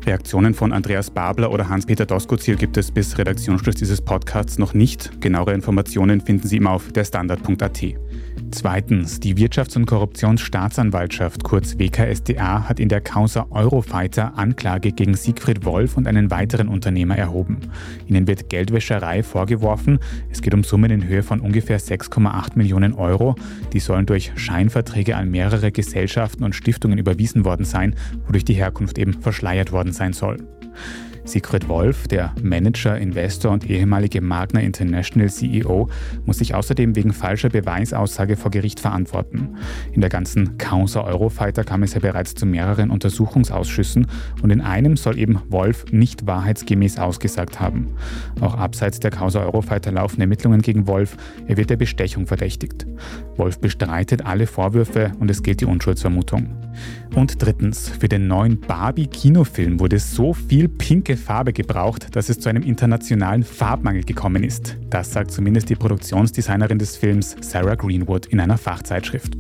Reaktionen 0.07 0.55
von 0.55 0.73
Andreas 0.73 1.11
Babler 1.11 1.51
oder 1.51 1.69
Hans-Peter 1.69 2.07
Doskozil 2.07 2.57
gibt 2.57 2.77
es 2.77 2.91
bis 2.91 3.19
Redaktionsschluss 3.19 3.75
dieses 3.75 4.01
Podcasts 4.01 4.59
noch 4.59 4.75
nicht. 4.75 5.21
Genauere 5.21 5.55
Informationen 5.55 6.21
finden 6.21 6.49
Sie 6.49 6.57
immer 6.57 6.71
auf 6.71 6.93
derstandard.at. 6.93 7.83
Zweitens, 8.53 9.21
die 9.21 9.37
Wirtschafts- 9.37 9.77
und 9.77 9.87
Korruptionsstaatsanwaltschaft, 9.87 11.30
kurz 11.39 11.79
WKSDA, 11.79 12.69
hat 12.69 12.81
in 12.81 12.89
der 12.89 13.01
Causa 13.01 13.47
Eurofighter 13.51 14.37
Anklage 14.37 14.93
gegen 14.93 15.15
Siegfried 15.15 15.65
Wolf 15.65 15.97
und 15.97 16.07
einen 16.07 16.31
weiteren 16.31 16.69
Unternehmer 16.69 17.17
erhoben. 17.17 17.59
Ihnen 18.07 18.27
wird 18.27 18.49
Geldwäscherei 18.49 19.23
vorgeworfen. 19.23 19.99
Es 20.31 20.43
geht 20.43 20.55
um 20.55 20.65
Summen 20.65 20.91
in 20.91 21.07
Höhe 21.07 21.23
von 21.23 21.41
ungefähr 21.41 21.81
6,8 21.81 22.57
Millionen 22.57 22.95
Euro. 22.95 23.37
Die 23.73 23.81
sollen 23.81 24.07
durch 24.07 24.33
Scheinverträge 24.37 25.17
an 25.17 25.31
mehrere 25.31 25.73
Gesellschaften 25.73 26.45
und 26.45 26.55
Stiftungen 26.55 26.99
überwiesen 26.99 27.45
worden 27.45 27.65
sein, 27.65 27.95
wodurch 28.27 28.45
die 28.45 28.55
Herkunft 28.55 28.99
eben 28.99 29.15
verschleiert 29.15 29.73
worden 29.73 29.93
sein 29.93 30.13
soll. 30.13 30.39
Siegfried 31.25 31.69
Wolf, 31.69 32.09
der 32.09 32.35
Manager, 32.43 32.99
Investor 32.99 33.53
und 33.53 33.69
ehemalige 33.69 34.21
Magna 34.21 34.61
International 34.61 35.29
CEO, 35.29 35.89
muss 36.25 36.39
sich 36.39 36.55
außerdem 36.55 36.97
wegen 36.97 37.13
falscher 37.13 37.49
Beweisaussage 37.49 38.37
vor 38.37 38.51
Gericht 38.51 38.81
verantworten. 38.81 39.57
In 39.93 40.01
der 40.01 40.11
ganzen 40.11 40.59
Causa 40.59 41.03
Eurofighter 41.03 41.65
kam 41.65 41.83
es 41.83 41.95
ja 41.95 42.01
bereits 42.01 42.35
zu 42.35 42.47
mehreren 42.47 42.91
Untersuchungsausschüssen 42.91 44.07
und 44.43 44.51
in 44.51 44.61
einem 44.61 44.97
soll 44.97 45.19
eben 45.19 45.41
Wolf 45.49 45.85
nicht 45.91 46.27
wahrheitsgemäß 46.27 46.99
ausgesagt 46.99 47.61
haben. 47.61 47.89
Auch 48.41 48.55
abseits 48.55 49.01
der 49.01 49.11
Causa 49.11 49.41
Eurofighter 49.41 49.93
laufen 49.93 50.21
Ermittlungen 50.21 50.63
gegen 50.63 50.87
Wolf. 50.87 51.17
Er 51.47 51.57
wird 51.57 51.71
der 51.71 51.77
Bestechung 51.77 52.27
verdächtigt. 52.27 52.87
Wolf 53.37 53.59
bestreitet 53.61 54.25
alle 54.25 54.47
Vorwürfe 54.47 55.13
und 55.21 55.31
es 55.31 55.43
gilt 55.43 55.61
die 55.61 55.67
Unschuldsvermutung. 55.67 56.49
Und 57.15 57.43
drittens, 57.43 57.89
für 57.89 58.09
den 58.09 58.29
neuen 58.29 58.61
Barbie-Kinofilm 58.61 59.81
wurde 59.81 59.99
so 59.99 60.33
viel 60.33 60.69
pinke 61.11 61.17
Farbe 61.17 61.53
gebraucht, 61.53 62.15
dass 62.15 62.29
es 62.29 62.39
zu 62.39 62.49
einem 62.49 62.63
internationalen 62.63 63.43
Farbmangel 63.43 64.05
gekommen 64.05 64.45
ist. 64.45 64.77
Das 64.91 65.13
sagt 65.13 65.33
zumindest 65.33 65.69
die 65.69 65.75
Produktionsdesignerin 65.75 66.79
des 66.79 66.97
Films 66.97 67.37
Sarah 67.41 67.75
Greenwood 67.75 68.27
in 68.27 68.39
einer 68.39 68.59
Fachzeitschrift. 68.59 69.37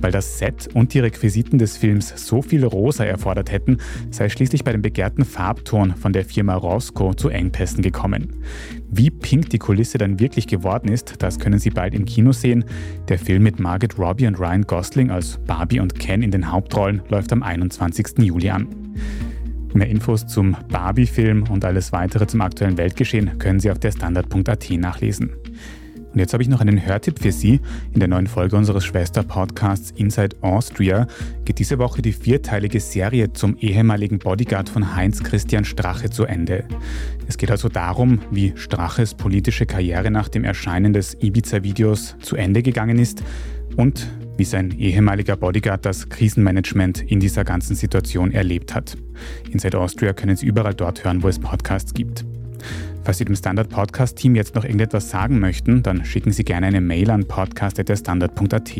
Weil 0.00 0.10
das 0.10 0.38
Set 0.38 0.68
und 0.74 0.92
die 0.92 0.98
Requisiten 0.98 1.58
des 1.58 1.76
Films 1.76 2.12
so 2.16 2.42
viel 2.42 2.64
Rosa 2.64 3.04
erfordert 3.04 3.52
hätten, 3.52 3.78
sei 4.10 4.28
schließlich 4.28 4.64
bei 4.64 4.72
dem 4.72 4.82
begehrten 4.82 5.24
Farbton 5.24 5.94
von 5.94 6.12
der 6.12 6.24
Firma 6.24 6.56
Roscoe 6.56 7.14
zu 7.14 7.28
Engpässen 7.28 7.82
gekommen. 7.82 8.34
Wie 8.90 9.10
pink 9.10 9.50
die 9.50 9.58
Kulisse 9.58 9.98
dann 9.98 10.18
wirklich 10.18 10.48
geworden 10.48 10.88
ist, 10.88 11.22
das 11.22 11.38
können 11.38 11.60
Sie 11.60 11.70
bald 11.70 11.94
im 11.94 12.04
Kino 12.04 12.32
sehen. 12.32 12.64
Der 13.08 13.18
Film 13.18 13.44
mit 13.44 13.60
Margaret 13.60 13.96
Robbie 13.96 14.26
und 14.26 14.40
Ryan 14.40 14.62
Gosling 14.62 15.10
als 15.12 15.38
Barbie 15.46 15.80
und 15.80 15.98
Ken 15.98 16.22
in 16.22 16.32
den 16.32 16.50
Hauptrollen 16.50 17.02
läuft 17.08 17.32
am 17.32 17.44
21. 17.44 18.18
Juli 18.18 18.50
an. 18.50 18.66
Mehr 19.76 19.88
Infos 19.88 20.26
zum 20.26 20.56
Barbie-Film 20.70 21.44
und 21.50 21.64
alles 21.64 21.92
weitere 21.92 22.26
zum 22.26 22.40
aktuellen 22.40 22.78
Weltgeschehen 22.78 23.38
können 23.38 23.60
Sie 23.60 23.70
auf 23.70 23.78
der 23.78 23.92
Standard.at 23.92 24.70
nachlesen. 24.70 25.32
Und 26.16 26.20
jetzt 26.20 26.32
habe 26.32 26.42
ich 26.42 26.48
noch 26.48 26.62
einen 26.62 26.86
Hörtipp 26.86 27.18
für 27.20 27.30
Sie. 27.30 27.60
In 27.92 28.00
der 28.00 28.08
neuen 28.08 28.26
Folge 28.26 28.56
unseres 28.56 28.86
Schwester-Podcasts 28.86 29.90
Inside 29.90 30.36
Austria 30.40 31.06
geht 31.44 31.58
diese 31.58 31.78
Woche 31.78 32.00
die 32.00 32.14
vierteilige 32.14 32.80
Serie 32.80 33.34
zum 33.34 33.58
ehemaligen 33.58 34.18
Bodyguard 34.18 34.70
von 34.70 34.96
Heinz 34.96 35.22
Christian 35.22 35.66
Strache 35.66 36.08
zu 36.08 36.24
Ende. 36.24 36.64
Es 37.28 37.36
geht 37.36 37.50
also 37.50 37.68
darum, 37.68 38.20
wie 38.30 38.54
Straches 38.56 39.12
politische 39.12 39.66
Karriere 39.66 40.10
nach 40.10 40.30
dem 40.30 40.44
Erscheinen 40.44 40.94
des 40.94 41.14
Ibiza-Videos 41.20 42.16
zu 42.22 42.36
Ende 42.36 42.62
gegangen 42.62 42.98
ist 42.98 43.22
und 43.76 44.08
wie 44.36 44.44
sein 44.44 44.70
ehemaliger 44.78 45.36
Bodyguard 45.36 45.84
das 45.84 46.08
Krisenmanagement 46.08 47.02
in 47.02 47.20
dieser 47.20 47.44
ganzen 47.44 47.74
Situation 47.74 48.32
erlebt 48.32 48.74
hat. 48.74 48.96
Inside 49.50 49.78
Austria 49.78 50.12
können 50.12 50.36
Sie 50.36 50.46
überall 50.46 50.74
dort 50.74 51.04
hören, 51.04 51.22
wo 51.22 51.28
es 51.28 51.38
Podcasts 51.38 51.94
gibt. 51.94 52.24
Falls 53.04 53.18
Sie 53.18 53.24
dem 53.24 53.36
Standard 53.36 53.68
Podcast 53.68 54.16
Team 54.16 54.34
jetzt 54.34 54.54
noch 54.54 54.64
irgendetwas 54.64 55.10
sagen 55.10 55.38
möchten, 55.38 55.82
dann 55.82 56.04
schicken 56.04 56.32
Sie 56.32 56.44
gerne 56.44 56.66
eine 56.66 56.80
Mail 56.80 57.10
an 57.10 57.24
podcast.standard.at. 57.26 58.72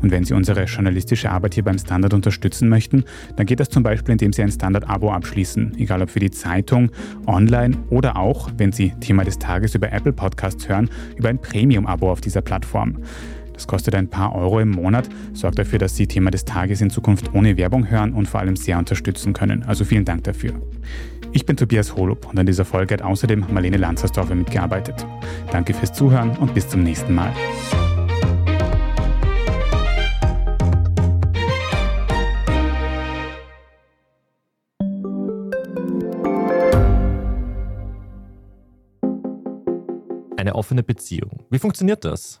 Und 0.00 0.10
wenn 0.10 0.24
Sie 0.24 0.34
unsere 0.34 0.64
journalistische 0.64 1.30
Arbeit 1.30 1.54
hier 1.54 1.64
beim 1.64 1.78
Standard 1.78 2.14
unterstützen 2.14 2.68
möchten, 2.68 3.04
dann 3.36 3.46
geht 3.46 3.60
das 3.60 3.68
zum 3.68 3.82
Beispiel, 3.82 4.12
indem 4.12 4.32
Sie 4.32 4.42
ein 4.42 4.52
Standard-Abo 4.52 5.10
abschließen, 5.10 5.74
egal 5.78 6.02
ob 6.02 6.10
für 6.10 6.20
die 6.20 6.30
Zeitung, 6.30 6.90
online 7.26 7.76
oder 7.90 8.16
auch, 8.16 8.50
wenn 8.56 8.72
Sie 8.72 8.92
Thema 9.00 9.24
des 9.24 9.38
Tages 9.38 9.74
über 9.74 9.92
Apple 9.92 10.12
Podcasts 10.12 10.68
hören, 10.68 10.88
über 11.16 11.28
ein 11.28 11.40
Premium-Abo 11.40 12.10
auf 12.10 12.20
dieser 12.20 12.42
Plattform. 12.42 12.98
Das 13.58 13.66
kostet 13.66 13.96
ein 13.96 14.08
paar 14.08 14.36
Euro 14.36 14.60
im 14.60 14.70
Monat, 14.70 15.08
sorgt 15.32 15.58
dafür, 15.58 15.80
dass 15.80 15.96
Sie 15.96 16.06
Thema 16.06 16.30
des 16.30 16.44
Tages 16.44 16.80
in 16.80 16.90
Zukunft 16.90 17.34
ohne 17.34 17.56
Werbung 17.56 17.90
hören 17.90 18.12
und 18.12 18.28
vor 18.28 18.38
allem 18.38 18.54
sehr 18.54 18.78
unterstützen 18.78 19.32
können. 19.32 19.64
Also 19.64 19.84
vielen 19.84 20.04
Dank 20.04 20.22
dafür. 20.22 20.52
Ich 21.32 21.44
bin 21.44 21.56
Tobias 21.56 21.96
Holub 21.96 22.28
und 22.30 22.38
an 22.38 22.46
dieser 22.46 22.64
Folge 22.64 22.94
hat 22.94 23.02
außerdem 23.02 23.46
Marlene 23.50 23.76
Lanzersdorfer 23.76 24.36
mitgearbeitet. 24.36 25.04
Danke 25.50 25.74
fürs 25.74 25.92
Zuhören 25.92 26.36
und 26.36 26.54
bis 26.54 26.68
zum 26.68 26.84
nächsten 26.84 27.16
Mal. 27.16 27.32
Eine 40.36 40.54
offene 40.54 40.84
Beziehung. 40.84 41.42
Wie 41.50 41.58
funktioniert 41.58 42.04
das? 42.04 42.40